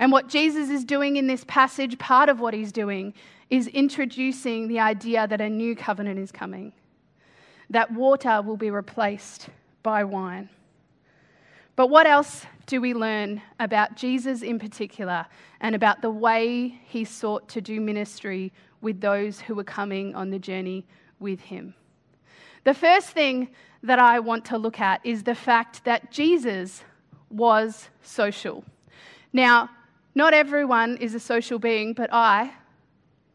And 0.00 0.10
what 0.10 0.28
Jesus 0.28 0.68
is 0.68 0.84
doing 0.84 1.16
in 1.16 1.28
this 1.28 1.44
passage, 1.46 1.96
part 1.98 2.28
of 2.28 2.40
what 2.40 2.54
he's 2.54 2.72
doing, 2.72 3.14
is 3.50 3.68
introducing 3.68 4.66
the 4.66 4.80
idea 4.80 5.26
that 5.28 5.40
a 5.40 5.48
new 5.48 5.76
covenant 5.76 6.18
is 6.18 6.32
coming, 6.32 6.72
that 7.70 7.92
water 7.92 8.42
will 8.42 8.56
be 8.56 8.70
replaced 8.70 9.48
by 9.84 10.02
wine. 10.02 10.50
But 11.78 11.90
what 11.90 12.08
else 12.08 12.44
do 12.66 12.80
we 12.80 12.92
learn 12.92 13.40
about 13.60 13.94
Jesus 13.94 14.42
in 14.42 14.58
particular 14.58 15.24
and 15.60 15.76
about 15.76 16.02
the 16.02 16.10
way 16.10 16.80
he 16.88 17.04
sought 17.04 17.48
to 17.50 17.60
do 17.60 17.80
ministry 17.80 18.52
with 18.80 19.00
those 19.00 19.40
who 19.40 19.54
were 19.54 19.62
coming 19.62 20.12
on 20.16 20.30
the 20.30 20.40
journey 20.40 20.84
with 21.20 21.38
him? 21.38 21.74
The 22.64 22.74
first 22.74 23.10
thing 23.10 23.50
that 23.84 24.00
I 24.00 24.18
want 24.18 24.44
to 24.46 24.58
look 24.58 24.80
at 24.80 25.06
is 25.06 25.22
the 25.22 25.36
fact 25.36 25.84
that 25.84 26.10
Jesus 26.10 26.82
was 27.30 27.88
social. 28.02 28.64
Now, 29.32 29.70
not 30.16 30.34
everyone 30.34 30.96
is 30.96 31.14
a 31.14 31.20
social 31.20 31.60
being, 31.60 31.92
but 31.92 32.12
I, 32.12 32.54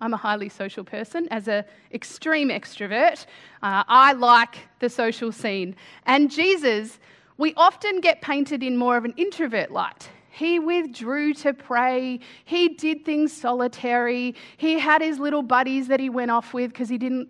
I'm 0.01 0.13
a 0.13 0.17
highly 0.17 0.49
social 0.49 0.83
person. 0.83 1.29
As 1.31 1.47
an 1.47 1.63
extreme 1.93 2.49
extrovert, 2.49 3.25
uh, 3.61 3.85
I 3.87 4.11
like 4.11 4.57
the 4.79 4.89
social 4.89 5.31
scene. 5.31 5.77
And 6.05 6.29
Jesus 6.29 6.99
we 7.37 7.53
often 7.55 7.99
get 8.01 8.21
painted 8.21 8.63
in 8.63 8.77
more 8.77 8.97
of 8.97 9.05
an 9.05 9.13
introvert 9.17 9.71
light. 9.71 10.09
He 10.29 10.59
withdrew 10.59 11.35
to 11.35 11.53
pray. 11.53 12.19
He 12.45 12.69
did 12.69 13.05
things 13.05 13.31
solitary. 13.31 14.35
He 14.57 14.79
had 14.79 15.01
his 15.01 15.19
little 15.19 15.43
buddies 15.43 15.87
that 15.87 15.99
he 15.99 16.09
went 16.09 16.31
off 16.31 16.53
with 16.53 16.71
because 16.71 16.89
he 16.89 16.97
didn't 16.97 17.29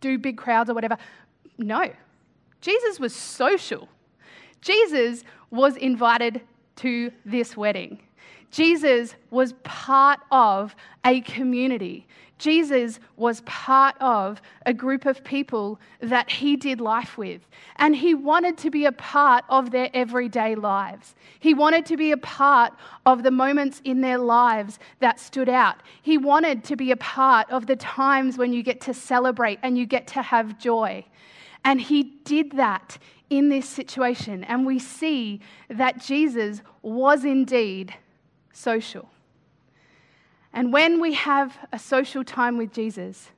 do 0.00 0.18
big 0.18 0.36
crowds 0.36 0.68
or 0.68 0.74
whatever. 0.74 0.96
No, 1.58 1.92
Jesus 2.60 2.98
was 2.98 3.14
social. 3.14 3.88
Jesus 4.60 5.22
was 5.50 5.76
invited 5.76 6.40
to 6.76 7.12
this 7.24 7.56
wedding. 7.56 8.00
Jesus 8.50 9.14
was 9.30 9.52
part 9.62 10.20
of 10.30 10.74
a 11.04 11.20
community. 11.22 12.06
Jesus 12.38 13.00
was 13.16 13.40
part 13.42 13.96
of 14.00 14.40
a 14.64 14.72
group 14.72 15.06
of 15.06 15.24
people 15.24 15.80
that 16.00 16.30
he 16.30 16.56
did 16.56 16.80
life 16.80 17.18
with. 17.18 17.42
And 17.76 17.96
he 17.96 18.14
wanted 18.14 18.56
to 18.58 18.70
be 18.70 18.84
a 18.84 18.92
part 18.92 19.44
of 19.48 19.70
their 19.70 19.90
everyday 19.92 20.54
lives. 20.54 21.14
He 21.40 21.52
wanted 21.52 21.84
to 21.86 21.96
be 21.96 22.12
a 22.12 22.16
part 22.16 22.72
of 23.06 23.24
the 23.24 23.32
moments 23.32 23.82
in 23.84 24.00
their 24.00 24.18
lives 24.18 24.78
that 25.00 25.18
stood 25.18 25.48
out. 25.48 25.82
He 26.02 26.16
wanted 26.16 26.62
to 26.64 26.76
be 26.76 26.92
a 26.92 26.96
part 26.96 27.50
of 27.50 27.66
the 27.66 27.76
times 27.76 28.38
when 28.38 28.52
you 28.52 28.62
get 28.62 28.80
to 28.82 28.94
celebrate 28.94 29.58
and 29.62 29.76
you 29.76 29.84
get 29.84 30.06
to 30.08 30.22
have 30.22 30.58
joy. 30.58 31.04
And 31.64 31.80
he 31.80 32.04
did 32.24 32.52
that 32.52 32.98
in 33.30 33.48
this 33.48 33.68
situation. 33.68 34.44
And 34.44 34.64
we 34.64 34.78
see 34.78 35.40
that 35.68 36.00
Jesus 36.00 36.62
was 36.82 37.24
indeed 37.24 37.94
social. 38.52 39.08
And 40.52 40.72
when 40.72 41.00
we 41.00 41.14
have 41.14 41.58
a 41.72 41.78
social 41.78 42.24
time 42.24 42.56
with 42.56 42.72
Jesus, 42.72 43.30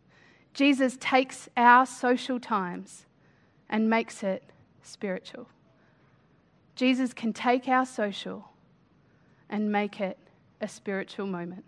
Jesus 0.55 0.97
takes 1.01 1.49
our 1.57 1.87
social 1.87 2.41
times 2.41 3.07
and 3.69 3.91
makes 3.91 4.23
it 4.23 4.43
spiritual. 4.83 5.47
Jesus 6.75 7.13
can 7.13 7.33
take 7.33 7.69
our 7.69 7.85
social 7.85 8.49
and 9.49 9.71
make 9.71 10.01
it 10.01 10.19
a 10.61 10.69
spiritual 10.69 11.27
moment. 11.27 11.65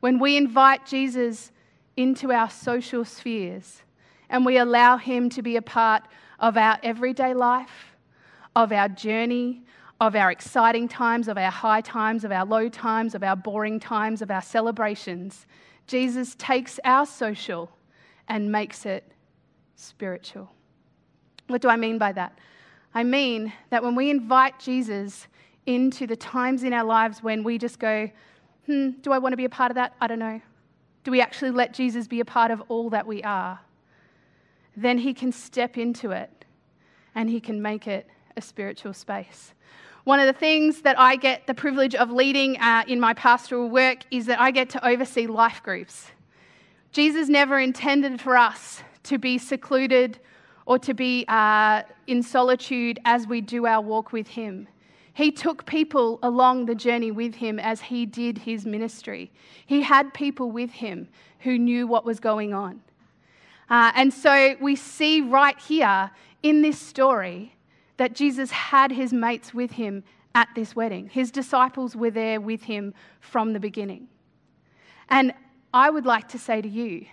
When 0.00 0.18
we 0.18 0.36
invite 0.36 0.86
Jesus 0.86 1.52
into 1.96 2.32
our 2.32 2.50
social 2.50 3.04
spheres 3.04 3.82
and 4.28 4.44
we 4.44 4.58
allow 4.58 4.96
him 4.96 5.28
to 5.30 5.42
be 5.42 5.56
a 5.56 5.62
part 5.62 6.02
of 6.38 6.56
our 6.56 6.78
everyday 6.82 7.34
life, 7.34 7.96
of 8.54 8.72
our 8.72 8.88
journey, 8.88 9.62
of 10.00 10.14
our 10.14 10.30
exciting 10.30 10.88
times, 10.88 11.28
of 11.28 11.38
our 11.38 11.50
high 11.50 11.80
times, 11.80 12.24
of 12.24 12.32
our 12.32 12.44
low 12.44 12.68
times, 12.68 13.14
of 13.14 13.22
our 13.22 13.36
boring 13.36 13.80
times, 13.80 14.20
of 14.20 14.30
our 14.30 14.42
celebrations, 14.42 15.46
Jesus 15.86 16.34
takes 16.38 16.78
our 16.84 17.06
social 17.06 17.70
and 18.28 18.50
makes 18.50 18.84
it 18.84 19.04
spiritual. 19.76 20.50
What 21.46 21.62
do 21.62 21.68
I 21.68 21.76
mean 21.76 21.96
by 21.96 22.12
that? 22.12 22.38
I 22.94 23.04
mean 23.04 23.52
that 23.70 23.82
when 23.82 23.94
we 23.94 24.10
invite 24.10 24.58
Jesus 24.58 25.28
into 25.64 26.06
the 26.06 26.16
times 26.16 26.62
in 26.64 26.72
our 26.72 26.84
lives 26.84 27.22
when 27.22 27.44
we 27.44 27.58
just 27.58 27.78
go, 27.78 28.10
hmm, 28.66 28.90
do 29.00 29.12
I 29.12 29.18
want 29.18 29.32
to 29.32 29.36
be 29.36 29.44
a 29.44 29.50
part 29.50 29.70
of 29.70 29.76
that? 29.76 29.94
I 30.00 30.06
don't 30.06 30.18
know. 30.18 30.40
Do 31.04 31.10
we 31.10 31.20
actually 31.20 31.52
let 31.52 31.72
Jesus 31.72 32.08
be 32.08 32.20
a 32.20 32.24
part 32.24 32.50
of 32.50 32.62
all 32.68 32.90
that 32.90 33.06
we 33.06 33.22
are? 33.22 33.60
Then 34.76 34.98
he 34.98 35.14
can 35.14 35.30
step 35.30 35.78
into 35.78 36.10
it 36.10 36.44
and 37.14 37.30
he 37.30 37.40
can 37.40 37.62
make 37.62 37.86
it 37.86 38.08
a 38.36 38.42
spiritual 38.42 38.92
space. 38.92 39.54
One 40.06 40.20
of 40.20 40.26
the 40.28 40.38
things 40.38 40.82
that 40.82 40.96
I 41.00 41.16
get 41.16 41.48
the 41.48 41.54
privilege 41.54 41.96
of 41.96 42.12
leading 42.12 42.60
uh, 42.60 42.84
in 42.86 43.00
my 43.00 43.12
pastoral 43.12 43.68
work 43.68 44.04
is 44.12 44.26
that 44.26 44.40
I 44.40 44.52
get 44.52 44.70
to 44.70 44.86
oversee 44.86 45.26
life 45.26 45.64
groups. 45.64 46.12
Jesus 46.92 47.28
never 47.28 47.58
intended 47.58 48.20
for 48.20 48.36
us 48.36 48.84
to 49.02 49.18
be 49.18 49.36
secluded 49.36 50.20
or 50.64 50.78
to 50.78 50.94
be 50.94 51.24
uh, 51.26 51.82
in 52.06 52.22
solitude 52.22 53.00
as 53.04 53.26
we 53.26 53.40
do 53.40 53.66
our 53.66 53.80
walk 53.80 54.12
with 54.12 54.28
Him. 54.28 54.68
He 55.12 55.32
took 55.32 55.66
people 55.66 56.20
along 56.22 56.66
the 56.66 56.76
journey 56.76 57.10
with 57.10 57.34
him 57.34 57.58
as 57.58 57.80
he 57.80 58.06
did 58.06 58.38
his 58.38 58.64
ministry. 58.64 59.32
He 59.64 59.82
had 59.82 60.14
people 60.14 60.52
with 60.52 60.70
him 60.70 61.08
who 61.40 61.58
knew 61.58 61.88
what 61.88 62.04
was 62.04 62.20
going 62.20 62.54
on. 62.54 62.80
Uh, 63.68 63.90
and 63.96 64.14
so 64.14 64.54
we 64.60 64.76
see 64.76 65.22
right 65.22 65.58
here 65.58 66.12
in 66.44 66.62
this 66.62 66.78
story 66.78 67.55
that 67.96 68.14
Jesus 68.14 68.50
had 68.50 68.92
his 68.92 69.12
mates 69.12 69.54
with 69.54 69.72
him 69.72 70.04
at 70.34 70.48
this 70.54 70.76
wedding. 70.76 71.08
His 71.08 71.30
disciples 71.30 71.96
were 71.96 72.10
there 72.10 72.40
with 72.40 72.64
him 72.64 72.94
from 73.20 73.52
the 73.52 73.60
beginning. 73.60 74.08
And 75.08 75.32
I 75.72 75.90
would 75.90 76.04
like 76.04 76.28
to 76.28 76.38
say 76.38 76.60
to 76.60 76.68
you, 76.68 77.06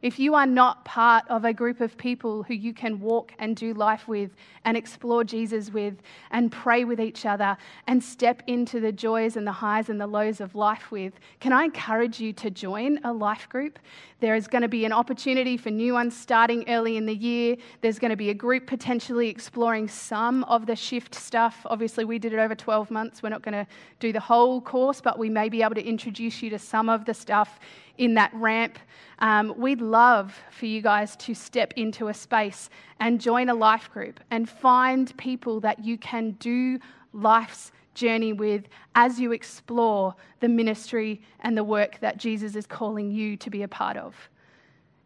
if 0.00 0.18
you 0.18 0.34
are 0.34 0.46
not 0.46 0.84
part 0.84 1.24
of 1.28 1.44
a 1.44 1.52
group 1.52 1.80
of 1.80 1.96
people 1.96 2.44
who 2.44 2.54
you 2.54 2.72
can 2.72 3.00
walk 3.00 3.32
and 3.40 3.56
do 3.56 3.74
life 3.74 4.06
with 4.06 4.30
and 4.64 4.76
explore 4.76 5.24
Jesus 5.24 5.72
with 5.72 6.02
and 6.30 6.52
pray 6.52 6.84
with 6.84 7.00
each 7.00 7.26
other 7.26 7.56
and 7.88 8.02
step 8.02 8.42
into 8.46 8.78
the 8.78 8.92
joys 8.92 9.36
and 9.36 9.44
the 9.44 9.52
highs 9.52 9.88
and 9.88 10.00
the 10.00 10.06
lows 10.06 10.40
of 10.40 10.54
life 10.54 10.92
with, 10.92 11.14
can 11.40 11.52
I 11.52 11.64
encourage 11.64 12.20
you 12.20 12.32
to 12.34 12.50
join 12.50 13.00
a 13.02 13.12
life 13.12 13.48
group? 13.48 13.78
There 14.20 14.34
is 14.34 14.46
going 14.46 14.62
to 14.62 14.68
be 14.68 14.84
an 14.84 14.92
opportunity 14.92 15.56
for 15.56 15.70
new 15.70 15.94
ones 15.94 16.16
starting 16.16 16.68
early 16.68 16.96
in 16.96 17.06
the 17.06 17.14
year. 17.14 17.56
There's 17.80 17.98
going 17.98 18.10
to 18.10 18.16
be 18.16 18.30
a 18.30 18.34
group 18.34 18.66
potentially 18.66 19.28
exploring 19.28 19.88
some 19.88 20.44
of 20.44 20.66
the 20.66 20.76
shift 20.76 21.14
stuff. 21.14 21.62
Obviously, 21.66 22.04
we 22.04 22.18
did 22.18 22.32
it 22.32 22.38
over 22.38 22.54
12 22.54 22.90
months. 22.90 23.22
We're 23.22 23.28
not 23.30 23.42
going 23.42 23.64
to 23.64 23.66
do 24.00 24.12
the 24.12 24.20
whole 24.20 24.60
course, 24.60 25.00
but 25.00 25.18
we 25.18 25.28
may 25.28 25.48
be 25.48 25.62
able 25.62 25.76
to 25.76 25.84
introduce 25.84 26.42
you 26.42 26.50
to 26.50 26.58
some 26.58 26.88
of 26.88 27.04
the 27.04 27.14
stuff 27.14 27.60
in 27.98 28.14
that 28.14 28.32
ramp. 28.32 28.78
Um, 29.18 29.52
we'd 29.56 29.80
love 29.80 30.38
for 30.50 30.66
you 30.66 30.80
guys 30.80 31.16
to 31.16 31.34
step 31.34 31.74
into 31.76 32.08
a 32.08 32.14
space 32.14 32.70
and 33.00 33.20
join 33.20 33.48
a 33.48 33.54
life 33.54 33.90
group 33.92 34.20
and 34.30 34.48
find 34.48 35.14
people 35.16 35.60
that 35.60 35.84
you 35.84 35.98
can 35.98 36.32
do 36.32 36.78
life's 37.12 37.72
journey 37.94 38.32
with 38.32 38.64
as 38.94 39.18
you 39.18 39.32
explore 39.32 40.14
the 40.40 40.48
ministry 40.48 41.20
and 41.40 41.56
the 41.56 41.64
work 41.64 41.98
that 42.00 42.16
Jesus 42.16 42.54
is 42.54 42.66
calling 42.66 43.10
you 43.10 43.36
to 43.36 43.50
be 43.50 43.62
a 43.62 43.68
part 43.68 43.96
of. 43.96 44.14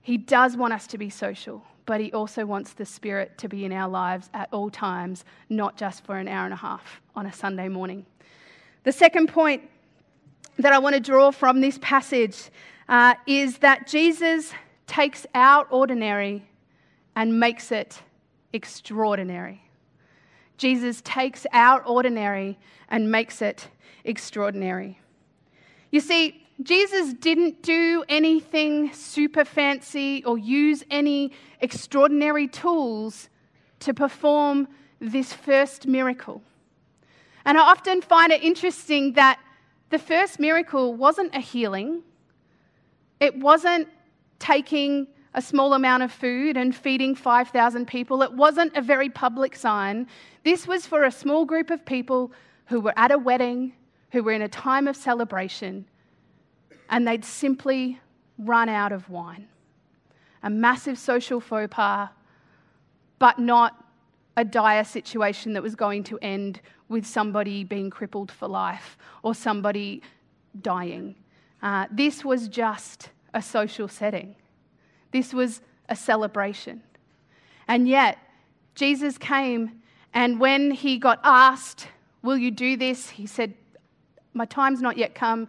He 0.02 0.18
does 0.18 0.56
want 0.56 0.74
us 0.74 0.86
to 0.88 0.98
be 0.98 1.08
social, 1.08 1.64
but 1.86 2.00
He 2.00 2.12
also 2.12 2.44
wants 2.44 2.74
the 2.74 2.84
Spirit 2.84 3.38
to 3.38 3.48
be 3.48 3.64
in 3.64 3.72
our 3.72 3.88
lives 3.88 4.28
at 4.34 4.48
all 4.52 4.68
times, 4.68 5.24
not 5.48 5.76
just 5.76 6.04
for 6.04 6.18
an 6.18 6.28
hour 6.28 6.44
and 6.44 6.52
a 6.52 6.56
half 6.56 7.00
on 7.16 7.26
a 7.26 7.32
Sunday 7.32 7.68
morning. 7.68 8.04
The 8.84 8.92
second 8.92 9.28
point 9.28 9.62
that 10.58 10.72
I 10.72 10.78
want 10.78 10.94
to 10.94 11.00
draw 11.00 11.30
from 11.30 11.60
this 11.60 11.78
passage 11.80 12.50
uh, 12.92 13.14
is 13.26 13.56
that 13.58 13.86
Jesus 13.86 14.52
takes 14.86 15.24
our 15.34 15.64
ordinary 15.70 16.44
and 17.16 17.40
makes 17.40 17.72
it 17.72 18.02
extraordinary. 18.52 19.62
Jesus 20.58 21.00
takes 21.00 21.46
our 21.54 21.82
ordinary 21.86 22.58
and 22.90 23.10
makes 23.10 23.40
it 23.40 23.66
extraordinary. 24.04 25.00
You 25.90 26.00
see, 26.00 26.44
Jesus 26.62 27.14
didn't 27.14 27.62
do 27.62 28.04
anything 28.10 28.92
super 28.92 29.46
fancy 29.46 30.22
or 30.26 30.36
use 30.36 30.84
any 30.90 31.32
extraordinary 31.62 32.46
tools 32.46 33.30
to 33.80 33.94
perform 33.94 34.68
this 35.00 35.32
first 35.32 35.86
miracle. 35.86 36.42
And 37.46 37.56
I 37.56 37.62
often 37.62 38.02
find 38.02 38.30
it 38.32 38.42
interesting 38.42 39.14
that 39.14 39.40
the 39.88 39.98
first 39.98 40.38
miracle 40.38 40.92
wasn't 40.92 41.34
a 41.34 41.40
healing, 41.40 42.02
it 43.22 43.38
wasn't 43.38 43.86
taking 44.40 45.06
a 45.34 45.40
small 45.40 45.74
amount 45.74 46.02
of 46.02 46.10
food 46.10 46.56
and 46.56 46.74
feeding 46.74 47.14
5,000 47.14 47.86
people. 47.86 48.20
It 48.20 48.32
wasn't 48.32 48.76
a 48.76 48.82
very 48.82 49.08
public 49.08 49.54
sign. 49.54 50.08
This 50.42 50.66
was 50.66 50.86
for 50.86 51.04
a 51.04 51.10
small 51.12 51.44
group 51.44 51.70
of 51.70 51.86
people 51.86 52.32
who 52.66 52.80
were 52.80 52.92
at 52.96 53.12
a 53.12 53.16
wedding, 53.16 53.74
who 54.10 54.24
were 54.24 54.32
in 54.32 54.42
a 54.42 54.48
time 54.48 54.88
of 54.88 54.96
celebration, 54.96 55.86
and 56.90 57.06
they'd 57.06 57.24
simply 57.24 58.00
run 58.38 58.68
out 58.68 58.90
of 58.90 59.08
wine. 59.08 59.46
A 60.42 60.50
massive 60.50 60.98
social 60.98 61.38
faux 61.40 61.72
pas, 61.72 62.08
but 63.20 63.38
not 63.38 63.84
a 64.36 64.44
dire 64.44 64.82
situation 64.82 65.52
that 65.52 65.62
was 65.62 65.76
going 65.76 66.02
to 66.02 66.18
end 66.22 66.60
with 66.88 67.06
somebody 67.06 67.62
being 67.62 67.88
crippled 67.88 68.32
for 68.32 68.48
life 68.48 68.98
or 69.22 69.32
somebody 69.32 70.02
dying. 70.60 71.14
Uh, 71.62 71.86
this 71.90 72.24
was 72.24 72.48
just 72.48 73.10
a 73.34 73.40
social 73.40 73.88
setting, 73.88 74.34
this 75.12 75.32
was 75.32 75.60
a 75.88 75.96
celebration. 75.96 76.82
And 77.68 77.88
yet, 77.88 78.18
Jesus 78.74 79.16
came, 79.18 79.82
and 80.12 80.40
when 80.40 80.72
he 80.72 80.98
got 80.98 81.20
asked, 81.22 81.88
Will 82.22 82.38
you 82.38 82.50
do 82.50 82.76
this? 82.76 83.10
He 83.10 83.26
said, 83.26 83.54
My 84.32 84.44
time's 84.44 84.80
not 84.80 84.96
yet 84.96 85.14
come. 85.14 85.48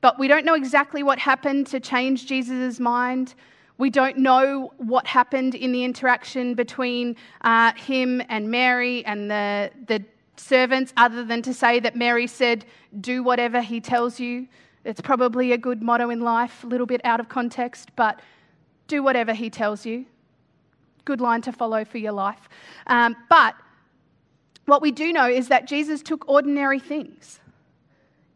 But 0.00 0.18
we 0.18 0.28
don't 0.28 0.44
know 0.44 0.54
exactly 0.54 1.02
what 1.02 1.18
happened 1.18 1.66
to 1.68 1.80
change 1.80 2.26
Jesus' 2.26 2.78
mind. 2.78 3.34
We 3.78 3.90
don't 3.90 4.18
know 4.18 4.72
what 4.76 5.06
happened 5.06 5.54
in 5.54 5.72
the 5.72 5.82
interaction 5.82 6.54
between 6.54 7.16
uh, 7.40 7.72
him 7.72 8.22
and 8.28 8.50
Mary 8.50 9.04
and 9.06 9.30
the, 9.30 9.70
the 9.86 10.04
servants, 10.36 10.92
other 10.96 11.24
than 11.24 11.42
to 11.42 11.54
say 11.54 11.80
that 11.80 11.96
Mary 11.96 12.26
said, 12.26 12.64
Do 13.00 13.22
whatever 13.22 13.60
he 13.60 13.80
tells 13.80 14.20
you. 14.20 14.46
It's 14.84 15.00
probably 15.00 15.52
a 15.52 15.58
good 15.58 15.82
motto 15.82 16.10
in 16.10 16.20
life, 16.20 16.62
a 16.64 16.66
little 16.66 16.86
bit 16.86 17.00
out 17.04 17.20
of 17.20 17.28
context, 17.28 17.90
but 17.96 18.20
do 18.86 19.02
whatever 19.02 19.32
he 19.32 19.48
tells 19.50 19.86
you. 19.86 20.04
Good 21.04 21.20
line 21.20 21.42
to 21.42 21.52
follow 21.52 21.84
for 21.84 21.98
your 21.98 22.12
life. 22.12 22.48
Um, 22.86 23.16
but 23.28 23.54
what 24.66 24.82
we 24.82 24.92
do 24.92 25.12
know 25.12 25.26
is 25.26 25.48
that 25.48 25.66
Jesus 25.66 26.02
took 26.02 26.28
ordinary 26.28 26.78
things. 26.78 27.40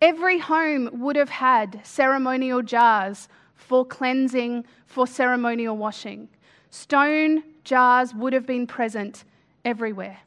Every 0.01 0.39
home 0.39 0.89
would 0.93 1.17
have 1.17 1.31
had 1.31 1.81
ceremonial 1.85 2.63
jars 2.63 3.29
for 3.55 3.85
cleansing, 3.85 4.65
for 4.87 5.07
ceremonial 5.07 5.77
washing. 5.77 6.29
Stone 6.71 7.43
jars 7.65 8.15
would 8.15 8.33
have 8.33 8.47
been 8.47 8.67
present 8.67 9.25
everywhere. 9.65 10.19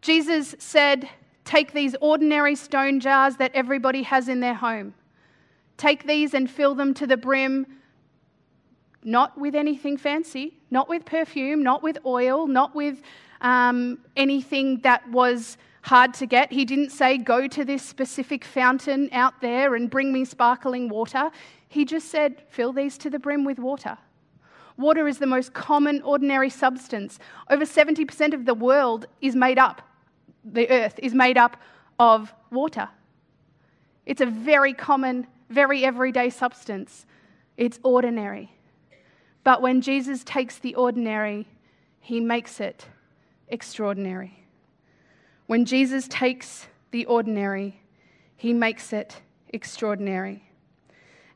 Jesus 0.00 0.54
said, 0.58 1.08
Take 1.44 1.72
these 1.72 1.96
ordinary 2.00 2.54
stone 2.54 3.00
jars 3.00 3.36
that 3.36 3.50
everybody 3.54 4.02
has 4.04 4.28
in 4.28 4.40
their 4.40 4.54
home. 4.54 4.94
Take 5.76 6.06
these 6.06 6.34
and 6.34 6.50
fill 6.50 6.74
them 6.74 6.94
to 6.94 7.06
the 7.06 7.16
brim, 7.16 7.66
not 9.04 9.38
with 9.38 9.54
anything 9.54 9.96
fancy, 9.96 10.58
not 10.70 10.88
with 10.88 11.04
perfume, 11.04 11.62
not 11.62 11.82
with 11.82 11.98
oil, 12.06 12.46
not 12.46 12.74
with 12.74 13.02
um, 13.40 13.98
anything 14.16 14.78
that 14.80 15.08
was 15.10 15.56
hard 15.82 16.14
to 16.14 16.26
get. 16.26 16.52
He 16.52 16.64
didn't 16.64 16.90
say, 16.90 17.18
Go 17.18 17.48
to 17.48 17.64
this 17.64 17.82
specific 17.82 18.44
fountain 18.44 19.08
out 19.12 19.40
there 19.40 19.74
and 19.74 19.90
bring 19.90 20.12
me 20.12 20.24
sparkling 20.24 20.88
water. 20.88 21.30
He 21.68 21.84
just 21.84 22.08
said, 22.08 22.42
Fill 22.48 22.72
these 22.72 22.96
to 22.98 23.10
the 23.10 23.18
brim 23.18 23.44
with 23.44 23.58
water. 23.58 23.98
Water 24.76 25.06
is 25.06 25.18
the 25.18 25.26
most 25.26 25.52
common, 25.52 26.00
ordinary 26.02 26.48
substance. 26.50 27.18
Over 27.50 27.64
70% 27.64 28.32
of 28.32 28.46
the 28.46 28.54
world 28.54 29.06
is 29.20 29.36
made 29.36 29.58
up, 29.58 29.82
the 30.44 30.68
earth 30.70 30.98
is 31.02 31.14
made 31.14 31.36
up 31.36 31.56
of 31.98 32.32
water. 32.50 32.88
It's 34.06 34.20
a 34.20 34.26
very 34.26 34.72
common, 34.72 35.26
very 35.52 35.84
everyday 35.84 36.30
substance. 36.30 37.06
It's 37.56 37.78
ordinary. 37.82 38.50
But 39.44 39.62
when 39.62 39.80
Jesus 39.80 40.24
takes 40.24 40.58
the 40.58 40.74
ordinary, 40.74 41.46
he 42.00 42.20
makes 42.20 42.60
it 42.60 42.86
extraordinary. 43.48 44.44
When 45.46 45.64
Jesus 45.64 46.08
takes 46.08 46.66
the 46.90 47.04
ordinary, 47.06 47.80
he 48.36 48.52
makes 48.52 48.92
it 48.92 49.20
extraordinary. 49.48 50.44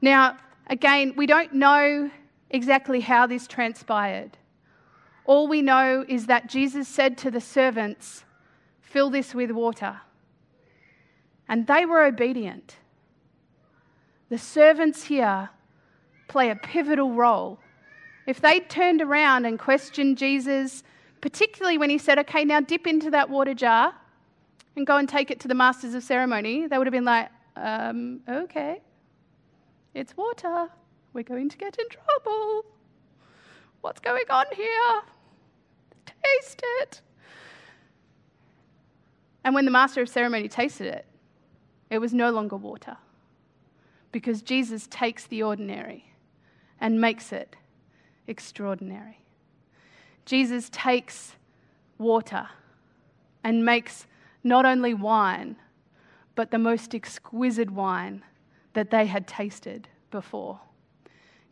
Now, 0.00 0.38
again, 0.68 1.14
we 1.16 1.26
don't 1.26 1.52
know 1.52 2.10
exactly 2.50 3.00
how 3.00 3.26
this 3.26 3.46
transpired. 3.46 4.38
All 5.24 5.48
we 5.48 5.62
know 5.62 6.04
is 6.08 6.26
that 6.26 6.48
Jesus 6.48 6.86
said 6.88 7.18
to 7.18 7.30
the 7.30 7.40
servants, 7.40 8.24
Fill 8.80 9.10
this 9.10 9.34
with 9.34 9.50
water. 9.50 10.00
And 11.48 11.66
they 11.66 11.84
were 11.84 12.04
obedient. 12.04 12.76
The 14.28 14.38
servants 14.38 15.04
here 15.04 15.50
play 16.28 16.50
a 16.50 16.56
pivotal 16.56 17.12
role. 17.12 17.60
If 18.26 18.40
they 18.40 18.60
turned 18.60 19.00
around 19.00 19.46
and 19.46 19.58
questioned 19.58 20.18
Jesus, 20.18 20.82
particularly 21.20 21.78
when 21.78 21.90
he 21.90 21.98
said, 21.98 22.18
Okay, 22.18 22.44
now 22.44 22.60
dip 22.60 22.86
into 22.86 23.10
that 23.10 23.30
water 23.30 23.54
jar 23.54 23.94
and 24.74 24.86
go 24.86 24.96
and 24.96 25.08
take 25.08 25.30
it 25.30 25.38
to 25.40 25.48
the 25.48 25.54
masters 25.54 25.94
of 25.94 26.02
ceremony, 26.02 26.66
they 26.66 26.76
would 26.76 26.86
have 26.86 26.92
been 26.92 27.04
like, 27.04 27.30
um, 27.54 28.20
Okay, 28.28 28.80
it's 29.94 30.16
water. 30.16 30.68
We're 31.12 31.22
going 31.22 31.48
to 31.48 31.56
get 31.56 31.78
in 31.78 31.86
trouble. 31.88 32.66
What's 33.80 34.00
going 34.00 34.24
on 34.28 34.46
here? 34.54 35.02
Taste 36.04 36.62
it. 36.80 37.00
And 39.44 39.54
when 39.54 39.64
the 39.64 39.70
master 39.70 40.02
of 40.02 40.08
ceremony 40.08 40.48
tasted 40.48 40.88
it, 40.88 41.06
it 41.88 42.00
was 42.00 42.12
no 42.12 42.32
longer 42.32 42.56
water 42.56 42.96
because 44.12 44.42
Jesus 44.42 44.86
takes 44.90 45.26
the 45.26 45.42
ordinary 45.42 46.12
and 46.80 47.00
makes 47.00 47.32
it 47.32 47.56
extraordinary. 48.26 49.20
Jesus 50.24 50.68
takes 50.70 51.36
water 51.98 52.48
and 53.44 53.64
makes 53.64 54.06
not 54.42 54.66
only 54.66 54.94
wine, 54.94 55.56
but 56.34 56.50
the 56.50 56.58
most 56.58 56.94
exquisite 56.94 57.70
wine 57.70 58.22
that 58.74 58.90
they 58.90 59.06
had 59.06 59.26
tasted 59.26 59.88
before. 60.10 60.60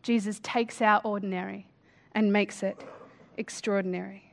Jesus 0.03 0.41
takes 0.43 0.83
our 0.83 1.01
ordinary 1.05 1.67
and 2.13 2.33
makes 2.33 2.63
it 2.63 2.85
extraordinary. 3.37 4.33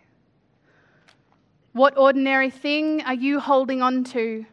What 1.74 1.98
ordinary 1.98 2.50
thing 2.50 3.02
are 3.04 3.14
you 3.14 3.40
holding 3.40 3.82
on 3.82 4.04
to 4.06 4.46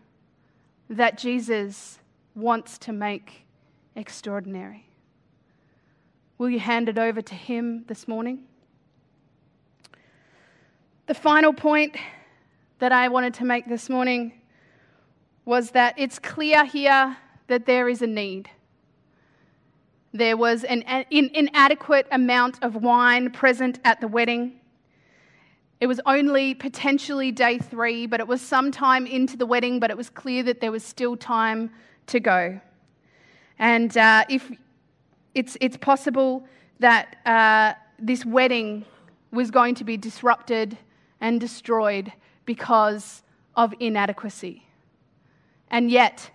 that 0.88 1.18
Jesus 1.18 1.98
wants 2.34 2.78
to 2.78 2.92
make 2.92 3.44
extraordinary? 3.98 4.86
Will 6.38 6.48
you 6.48 6.60
hand 6.60 6.88
it 6.88 6.98
over 6.98 7.20
to 7.20 7.34
Him 7.34 7.84
this 7.88 8.06
morning? 8.06 8.44
The 11.06 11.14
final 11.14 11.52
point 11.52 11.96
that 12.78 12.92
I 12.92 13.08
wanted 13.08 13.34
to 13.34 13.44
make 13.44 13.68
this 13.68 13.88
morning 13.88 14.32
was 15.44 15.72
that 15.72 15.94
it's 15.98 16.18
clear 16.18 16.64
here 16.64 17.16
that 17.48 17.66
there 17.66 17.88
is 17.88 18.02
a 18.02 18.06
need. 18.06 18.50
There 20.12 20.36
was 20.36 20.64
an 20.64 20.84
inadequate 21.10 22.06
amount 22.10 22.62
of 22.62 22.76
wine 22.76 23.30
present 23.30 23.80
at 23.84 24.00
the 24.00 24.08
wedding. 24.08 24.60
It 25.80 25.86
was 25.86 26.00
only 26.06 26.54
potentially 26.54 27.32
day 27.32 27.58
three, 27.58 28.06
but 28.06 28.20
it 28.20 28.28
was 28.28 28.40
sometime 28.40 29.06
into 29.06 29.36
the 29.36 29.46
wedding, 29.46 29.80
but 29.80 29.90
it 29.90 29.96
was 29.96 30.10
clear 30.10 30.42
that 30.44 30.60
there 30.60 30.72
was 30.72 30.84
still 30.84 31.16
time 31.16 31.70
to 32.06 32.20
go. 32.20 32.60
And 33.58 33.96
uh, 33.96 34.24
if 34.28 34.50
it's, 35.34 35.56
it's 35.60 35.76
possible 35.76 36.46
that 36.78 37.16
uh, 37.26 37.74
this 37.98 38.24
wedding 38.24 38.84
was 39.32 39.50
going 39.50 39.74
to 39.76 39.84
be 39.84 39.96
disrupted 39.96 40.78
and 41.20 41.40
destroyed 41.40 42.12
because 42.44 43.22
of 43.56 43.74
inadequacy. 43.80 44.64
And 45.70 45.90
yet, 45.90 46.30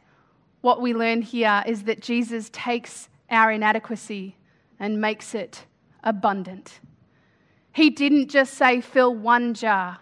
what 0.62 0.82
we 0.82 0.94
learn 0.94 1.22
here 1.22 1.64
is 1.66 1.84
that 1.84 2.02
Jesus 2.02 2.50
takes 2.52 3.10
our 3.30 3.52
inadequacy 3.52 4.36
and 4.80 5.02
makes 5.02 5.34
it 5.34 5.66
abundant. 6.04 6.80
He 7.72 7.90
didn't 7.90 8.30
just 8.30 8.54
say, 8.54 8.82
fill 8.82 9.16
one 9.16 9.54
jar. 9.54 10.00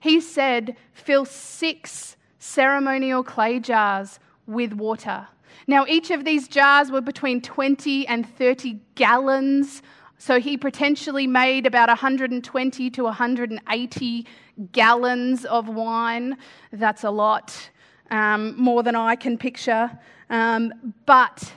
He 0.00 0.20
said, 0.20 0.76
fill 0.92 1.24
six 1.24 2.16
ceremonial 2.38 3.22
clay 3.22 3.60
jars 3.60 4.18
with 4.46 4.72
water. 4.72 5.28
Now, 5.66 5.86
each 5.86 6.10
of 6.10 6.24
these 6.24 6.48
jars 6.48 6.90
were 6.90 7.00
between 7.00 7.40
20 7.40 8.06
and 8.06 8.28
30 8.36 8.78
gallons. 8.94 9.82
So 10.18 10.38
he 10.38 10.56
potentially 10.56 11.26
made 11.26 11.66
about 11.66 11.88
120 11.88 12.90
to 12.90 13.04
180 13.04 14.26
gallons 14.70 15.44
of 15.44 15.68
wine. 15.68 16.36
That's 16.72 17.04
a 17.04 17.10
lot, 17.10 17.70
um, 18.10 18.54
more 18.60 18.82
than 18.82 18.94
I 18.94 19.16
can 19.16 19.36
picture. 19.36 19.90
Um, 20.30 20.94
but 21.06 21.52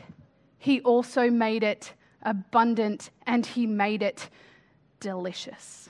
he 0.58 0.82
also 0.82 1.30
made 1.30 1.64
it 1.64 1.94
abundant 2.24 3.12
and 3.28 3.46
he 3.46 3.68
made 3.68 4.02
it 4.02 4.30
delicious. 5.00 5.90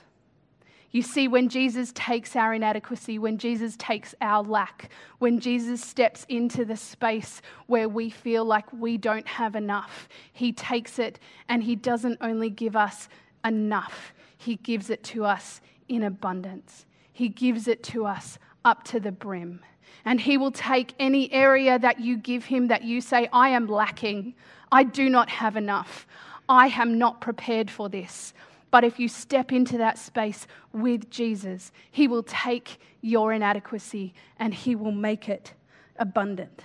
You 0.96 1.02
see, 1.02 1.28
when 1.28 1.50
Jesus 1.50 1.92
takes 1.94 2.36
our 2.36 2.54
inadequacy, 2.54 3.18
when 3.18 3.36
Jesus 3.36 3.76
takes 3.76 4.14
our 4.22 4.42
lack, 4.42 4.88
when 5.18 5.40
Jesus 5.40 5.82
steps 5.82 6.24
into 6.26 6.64
the 6.64 6.78
space 6.78 7.42
where 7.66 7.86
we 7.86 8.08
feel 8.08 8.46
like 8.46 8.64
we 8.72 8.96
don't 8.96 9.28
have 9.28 9.56
enough, 9.56 10.08
he 10.32 10.52
takes 10.52 10.98
it 10.98 11.18
and 11.50 11.62
he 11.62 11.76
doesn't 11.76 12.16
only 12.22 12.48
give 12.48 12.76
us 12.76 13.10
enough, 13.44 14.14
he 14.38 14.56
gives 14.56 14.88
it 14.88 15.04
to 15.04 15.26
us 15.26 15.60
in 15.86 16.02
abundance. 16.02 16.86
He 17.12 17.28
gives 17.28 17.68
it 17.68 17.82
to 17.82 18.06
us 18.06 18.38
up 18.64 18.82
to 18.84 18.98
the 18.98 19.12
brim. 19.12 19.60
And 20.06 20.18
he 20.18 20.38
will 20.38 20.50
take 20.50 20.94
any 20.98 21.30
area 21.30 21.78
that 21.78 22.00
you 22.00 22.16
give 22.16 22.46
him 22.46 22.68
that 22.68 22.84
you 22.84 23.02
say, 23.02 23.28
I 23.34 23.50
am 23.50 23.66
lacking, 23.66 24.32
I 24.72 24.84
do 24.84 25.10
not 25.10 25.28
have 25.28 25.56
enough, 25.56 26.06
I 26.48 26.68
am 26.68 26.96
not 26.96 27.20
prepared 27.20 27.70
for 27.70 27.90
this. 27.90 28.32
But 28.70 28.84
if 28.84 28.98
you 28.98 29.08
step 29.08 29.52
into 29.52 29.78
that 29.78 29.98
space 29.98 30.46
with 30.72 31.10
Jesus, 31.10 31.72
He 31.90 32.08
will 32.08 32.22
take 32.22 32.78
your 33.00 33.32
inadequacy 33.32 34.14
and 34.38 34.52
He 34.52 34.74
will 34.74 34.92
make 34.92 35.28
it 35.28 35.54
abundant. 35.98 36.64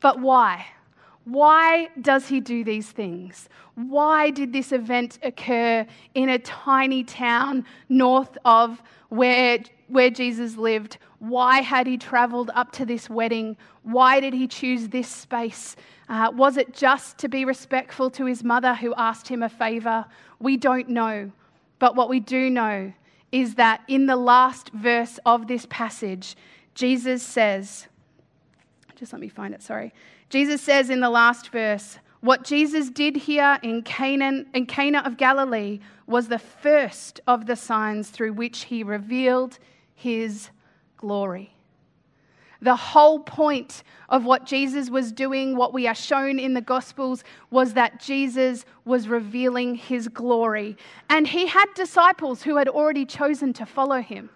But 0.00 0.20
why? 0.20 0.66
Why 1.24 1.88
does 2.00 2.28
he 2.28 2.40
do 2.40 2.64
these 2.64 2.90
things? 2.90 3.48
Why 3.74 4.30
did 4.30 4.52
this 4.52 4.72
event 4.72 5.18
occur 5.22 5.86
in 6.14 6.28
a 6.28 6.38
tiny 6.40 7.04
town 7.04 7.64
north 7.88 8.36
of 8.44 8.82
where, 9.08 9.60
where 9.86 10.10
Jesus 10.10 10.56
lived? 10.56 10.98
Why 11.22 11.60
had 11.60 11.86
he 11.86 11.98
traveled 11.98 12.50
up 12.52 12.72
to 12.72 12.84
this 12.84 13.08
wedding? 13.08 13.56
Why 13.84 14.18
did 14.18 14.34
he 14.34 14.48
choose 14.48 14.88
this 14.88 15.06
space? 15.06 15.76
Uh, 16.08 16.32
was 16.34 16.56
it 16.56 16.74
just 16.74 17.16
to 17.18 17.28
be 17.28 17.44
respectful 17.44 18.10
to 18.10 18.26
his 18.26 18.42
mother 18.42 18.74
who 18.74 18.92
asked 18.96 19.28
him 19.28 19.40
a 19.40 19.48
favor? 19.48 20.04
We 20.40 20.56
don't 20.56 20.88
know. 20.88 21.30
But 21.78 21.94
what 21.94 22.08
we 22.08 22.18
do 22.18 22.50
know 22.50 22.92
is 23.30 23.54
that 23.54 23.82
in 23.86 24.06
the 24.06 24.16
last 24.16 24.70
verse 24.70 25.20
of 25.24 25.46
this 25.46 25.64
passage, 25.70 26.34
Jesus 26.74 27.22
says, 27.22 27.86
just 28.96 29.12
let 29.12 29.20
me 29.20 29.28
find 29.28 29.54
it, 29.54 29.62
sorry. 29.62 29.94
Jesus 30.28 30.60
says 30.60 30.90
in 30.90 30.98
the 30.98 31.08
last 31.08 31.50
verse, 31.50 32.00
what 32.20 32.42
Jesus 32.42 32.90
did 32.90 33.16
here 33.16 33.60
in 33.62 33.82
Canaan, 33.82 34.48
in 34.54 34.66
Cana 34.66 35.04
of 35.06 35.18
Galilee 35.18 35.78
was 36.08 36.26
the 36.26 36.40
first 36.40 37.20
of 37.28 37.46
the 37.46 37.54
signs 37.54 38.10
through 38.10 38.32
which 38.32 38.64
he 38.64 38.82
revealed 38.82 39.60
his 39.94 40.50
glory. 41.02 41.52
The 42.62 42.76
whole 42.76 43.18
point 43.18 43.82
of 44.08 44.24
what 44.24 44.46
Jesus 44.46 44.88
was 44.88 45.10
doing, 45.10 45.56
what 45.56 45.74
we 45.74 45.88
are 45.88 45.96
shown 45.96 46.38
in 46.38 46.54
the 46.54 46.60
Gospels, 46.60 47.24
was 47.50 47.74
that 47.74 48.00
Jesus 48.00 48.64
was 48.84 49.08
revealing 49.08 49.74
his 49.74 50.06
glory. 50.06 50.76
And 51.10 51.26
he 51.26 51.48
had 51.48 51.66
disciples 51.74 52.44
who 52.44 52.56
had 52.56 52.68
already 52.68 53.04
chosen 53.04 53.52
to 53.54 53.66
follow 53.66 54.00
him. 54.00 54.30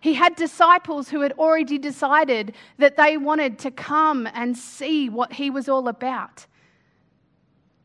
He 0.00 0.14
had 0.14 0.36
disciples 0.36 1.10
who 1.10 1.20
had 1.20 1.32
already 1.32 1.76
decided 1.76 2.54
that 2.78 2.96
they 2.96 3.18
wanted 3.18 3.58
to 3.58 3.70
come 3.70 4.26
and 4.32 4.56
see 4.56 5.10
what 5.10 5.34
he 5.34 5.50
was 5.50 5.68
all 5.68 5.88
about. 5.88 6.46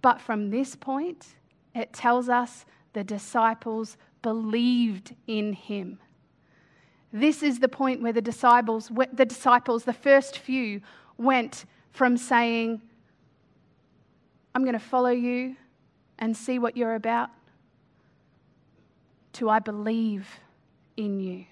But 0.01 0.21
from 0.21 0.51
this 0.51 0.73
point, 0.77 1.35
it 1.75 1.91
tells 1.91 2.29
us 2.29 2.65
the 2.93 3.03
disciples 3.03 3.97
believed 4.21 5.15
in 5.27 5.51
him. 5.51 5.99
This 7.13 7.43
is 7.43 7.59
the 7.59 7.67
point 7.67 8.01
where 8.01 8.13
the 8.13 8.21
disciples, 8.21 8.89
the 9.13 9.25
disciples, 9.25 9.83
the 9.83 9.93
first 9.93 10.37
few, 10.37 10.81
went 11.17 11.65
from 11.91 12.15
saying, 12.17 12.81
I'm 14.55 14.63
going 14.63 14.73
to 14.73 14.79
follow 14.79 15.09
you 15.09 15.55
and 16.19 16.35
see 16.35 16.59
what 16.59 16.77
you're 16.77 16.95
about, 16.95 17.29
to 19.33 19.49
I 19.49 19.59
believe 19.59 20.27
in 20.95 21.19
you. 21.19 21.45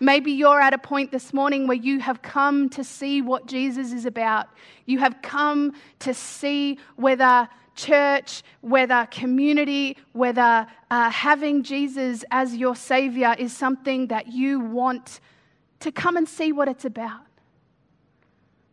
Maybe 0.00 0.32
you're 0.32 0.60
at 0.60 0.74
a 0.74 0.78
point 0.78 1.12
this 1.12 1.32
morning 1.32 1.66
where 1.66 1.76
you 1.76 2.00
have 2.00 2.20
come 2.20 2.68
to 2.70 2.84
see 2.84 3.22
what 3.22 3.46
Jesus 3.46 3.92
is 3.92 4.06
about. 4.06 4.48
You 4.86 4.98
have 4.98 5.22
come 5.22 5.72
to 6.00 6.12
see 6.12 6.78
whether 6.96 7.48
church, 7.74 8.42
whether 8.60 9.06
community, 9.10 9.96
whether 10.12 10.66
uh, 10.90 11.10
having 11.10 11.62
Jesus 11.62 12.24
as 12.30 12.54
your 12.54 12.76
Savior 12.76 13.34
is 13.38 13.52
something 13.52 14.08
that 14.08 14.28
you 14.28 14.60
want 14.60 15.20
to 15.80 15.92
come 15.92 16.16
and 16.16 16.28
see 16.28 16.52
what 16.52 16.68
it's 16.68 16.84
about. 16.84 17.22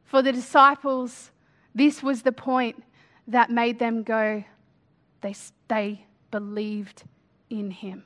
For 0.04 0.22
the 0.22 0.32
disciples, 0.32 1.32
this 1.74 2.04
was 2.04 2.22
the 2.22 2.32
point 2.32 2.84
that 3.28 3.50
made 3.50 3.80
them 3.80 4.04
go, 4.04 4.44
they, 5.22 5.36
they 5.68 6.06
believed 6.32 7.04
in 7.50 7.72
Him. 7.72 8.04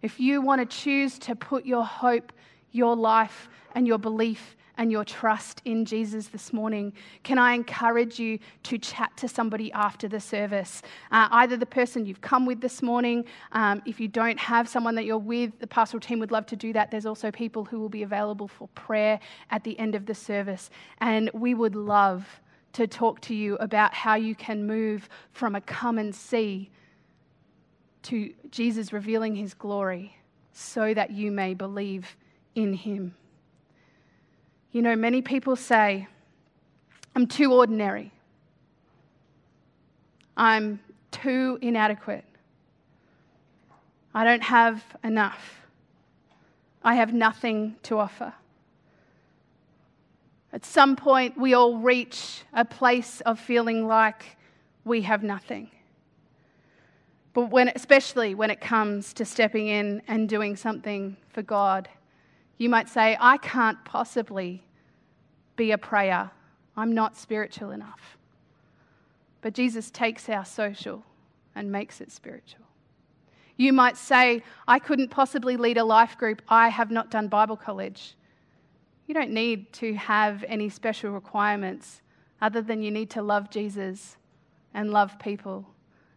If 0.00 0.18
you 0.18 0.40
want 0.40 0.68
to 0.68 0.76
choose 0.76 1.18
to 1.20 1.36
put 1.36 1.64
your 1.64 1.84
hope, 1.84 2.32
your 2.70 2.96
life, 2.96 3.48
and 3.74 3.86
your 3.86 3.98
belief 3.98 4.56
and 4.78 4.90
your 4.90 5.04
trust 5.04 5.60
in 5.64 5.84
Jesus 5.84 6.28
this 6.28 6.52
morning, 6.52 6.92
can 7.22 7.38
I 7.38 7.52
encourage 7.52 8.18
you 8.18 8.38
to 8.64 8.78
chat 8.78 9.16
to 9.18 9.28
somebody 9.28 9.70
after 9.72 10.08
the 10.08 10.20
service? 10.20 10.82
Uh, 11.10 11.28
either 11.32 11.56
the 11.56 11.66
person 11.66 12.06
you've 12.06 12.20
come 12.20 12.46
with 12.46 12.60
this 12.60 12.82
morning, 12.82 13.24
um, 13.52 13.82
if 13.86 14.00
you 14.00 14.08
don't 14.08 14.38
have 14.38 14.68
someone 14.68 14.94
that 14.94 15.04
you're 15.04 15.18
with, 15.18 15.58
the 15.58 15.66
pastoral 15.66 16.00
team 16.00 16.18
would 16.20 16.32
love 16.32 16.46
to 16.46 16.56
do 16.56 16.72
that. 16.72 16.90
There's 16.90 17.06
also 17.06 17.30
people 17.30 17.64
who 17.64 17.80
will 17.80 17.88
be 17.88 18.02
available 18.02 18.48
for 18.48 18.68
prayer 18.68 19.20
at 19.50 19.64
the 19.64 19.78
end 19.78 19.94
of 19.94 20.06
the 20.06 20.14
service. 20.14 20.70
And 20.98 21.30
we 21.34 21.54
would 21.54 21.76
love 21.76 22.40
to 22.72 22.86
talk 22.86 23.20
to 23.20 23.34
you 23.34 23.56
about 23.56 23.92
how 23.92 24.14
you 24.14 24.34
can 24.34 24.66
move 24.66 25.08
from 25.32 25.54
a 25.54 25.60
come 25.60 25.98
and 25.98 26.14
see 26.14 26.70
to 28.04 28.32
Jesus 28.50 28.92
revealing 28.92 29.36
his 29.36 29.54
glory 29.54 30.16
so 30.52 30.92
that 30.94 31.10
you 31.10 31.30
may 31.30 31.54
believe 31.54 32.16
in 32.54 32.74
him. 32.74 33.14
You 34.72 34.80
know, 34.80 34.96
many 34.96 35.20
people 35.20 35.54
say, 35.54 36.08
I'm 37.14 37.26
too 37.26 37.52
ordinary. 37.52 38.10
I'm 40.34 40.80
too 41.10 41.58
inadequate. 41.60 42.24
I 44.14 44.24
don't 44.24 44.42
have 44.42 44.82
enough. 45.04 45.60
I 46.82 46.94
have 46.94 47.12
nothing 47.12 47.76
to 47.84 47.98
offer. 47.98 48.32
At 50.54 50.64
some 50.64 50.96
point, 50.96 51.36
we 51.36 51.52
all 51.52 51.76
reach 51.76 52.42
a 52.54 52.64
place 52.64 53.20
of 53.22 53.38
feeling 53.38 53.86
like 53.86 54.36
we 54.84 55.02
have 55.02 55.22
nothing. 55.22 55.70
But 57.34 57.50
when, 57.50 57.68
especially 57.74 58.34
when 58.34 58.50
it 58.50 58.60
comes 58.60 59.12
to 59.14 59.24
stepping 59.24 59.68
in 59.68 60.02
and 60.08 60.28
doing 60.28 60.56
something 60.56 61.16
for 61.28 61.42
God 61.42 61.88
you 62.62 62.68
might 62.68 62.88
say, 62.88 63.16
I 63.20 63.38
can't 63.38 63.84
possibly 63.84 64.62
be 65.56 65.72
a 65.72 65.78
prayer. 65.78 66.30
I'm 66.76 66.94
not 66.94 67.16
spiritual 67.16 67.72
enough. 67.72 68.16
But 69.40 69.52
Jesus 69.52 69.90
takes 69.90 70.28
our 70.28 70.44
social 70.44 71.04
and 71.56 71.72
makes 71.72 72.00
it 72.00 72.12
spiritual. 72.12 72.64
You 73.56 73.72
might 73.72 73.96
say, 73.96 74.44
I 74.68 74.78
couldn't 74.78 75.08
possibly 75.08 75.56
lead 75.56 75.76
a 75.76 75.82
life 75.82 76.16
group. 76.16 76.40
I 76.48 76.68
have 76.68 76.92
not 76.92 77.10
done 77.10 77.26
Bible 77.26 77.56
college. 77.56 78.14
You 79.08 79.14
don't 79.14 79.32
need 79.32 79.72
to 79.74 79.94
have 79.94 80.44
any 80.46 80.68
special 80.68 81.10
requirements 81.10 82.00
other 82.40 82.62
than 82.62 82.80
you 82.80 82.92
need 82.92 83.10
to 83.10 83.22
love 83.22 83.50
Jesus 83.50 84.16
and 84.72 84.92
love 84.92 85.18
people 85.18 85.66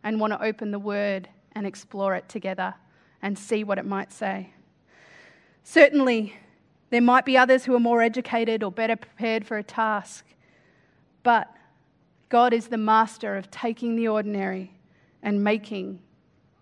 and 0.03 0.19
want 0.19 0.31
to 0.31 0.43
open 0.43 0.69
the 0.69 0.77
Word 0.77 1.27
and 1.53 1.65
explore 1.65 2.13
it 2.13 2.29
together 2.29 2.75
and 3.23 3.35
see 3.35 3.63
what 3.63 3.79
it 3.79 3.85
might 3.85 4.13
say. 4.13 4.51
Certainly, 5.67 6.37
there 6.91 7.01
might 7.01 7.25
be 7.25 7.35
others 7.35 7.65
who 7.65 7.75
are 7.75 7.79
more 7.79 8.03
educated 8.03 8.61
or 8.61 8.71
better 8.71 8.95
prepared 8.95 9.47
for 9.47 9.57
a 9.57 9.63
task, 9.63 10.23
but 11.23 11.51
God 12.29 12.53
is 12.53 12.67
the 12.67 12.77
master 12.77 13.35
of 13.35 13.49
taking 13.49 13.95
the 13.95 14.07
ordinary 14.07 14.73
and 15.23 15.43
making 15.43 15.99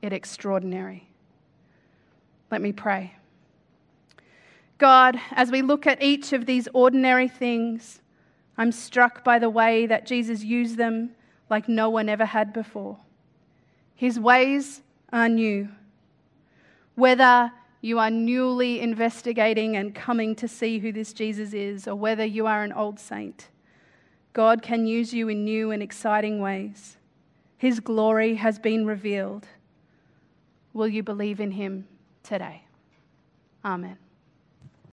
it 0.02 0.14
extraordinary. 0.14 1.10
Let 2.50 2.62
me 2.62 2.72
pray. 2.72 3.16
God, 4.78 5.20
as 5.32 5.52
we 5.52 5.62
look 5.62 5.86
at 5.86 6.02
each 6.02 6.32
of 6.32 6.46
these 6.46 6.70
ordinary 6.74 7.28
things, 7.28 8.00
I'm 8.58 8.72
struck 8.72 9.22
by 9.22 9.38
the 9.38 9.50
way 9.50 9.86
that 9.86 10.06
Jesus 10.06 10.46
used 10.46 10.78
them 10.78 11.12
like 11.50 11.68
no 11.68 11.90
one 11.90 12.08
ever 12.08 12.26
had 12.26 12.54
before. 12.54 12.98
His 13.96 14.18
ways 14.18 14.82
are 15.12 15.28
new. 15.28 15.68
Whether 16.96 17.52
you 17.84 18.00
are 18.00 18.10
newly 18.10 18.80
investigating 18.80 19.76
and 19.76 19.94
coming 19.94 20.36
to 20.36 20.48
see 20.48 20.80
who 20.80 20.94
this 20.94 21.12
Jesus 21.12 21.54
is, 21.54 21.86
or 21.86 21.96
whether 21.96 22.24
you 22.24 22.48
are 22.48 22.64
an 22.64 22.72
old 22.72 22.98
saint, 22.98 23.50
God 24.32 24.62
can 24.62 24.88
use 24.88 25.14
you 25.14 25.28
in 25.28 25.44
new 25.44 25.70
and 25.70 25.84
exciting 25.84 26.40
ways. 26.40 26.96
His 27.58 27.82
glory 27.82 28.36
has 28.36 28.58
been 28.58 28.86
revealed. 28.86 29.48
Will 30.72 30.88
you 30.88 31.04
believe 31.04 31.42
in 31.42 31.52
him 31.52 31.86
today? 32.24 32.64
Amen. 33.66 33.98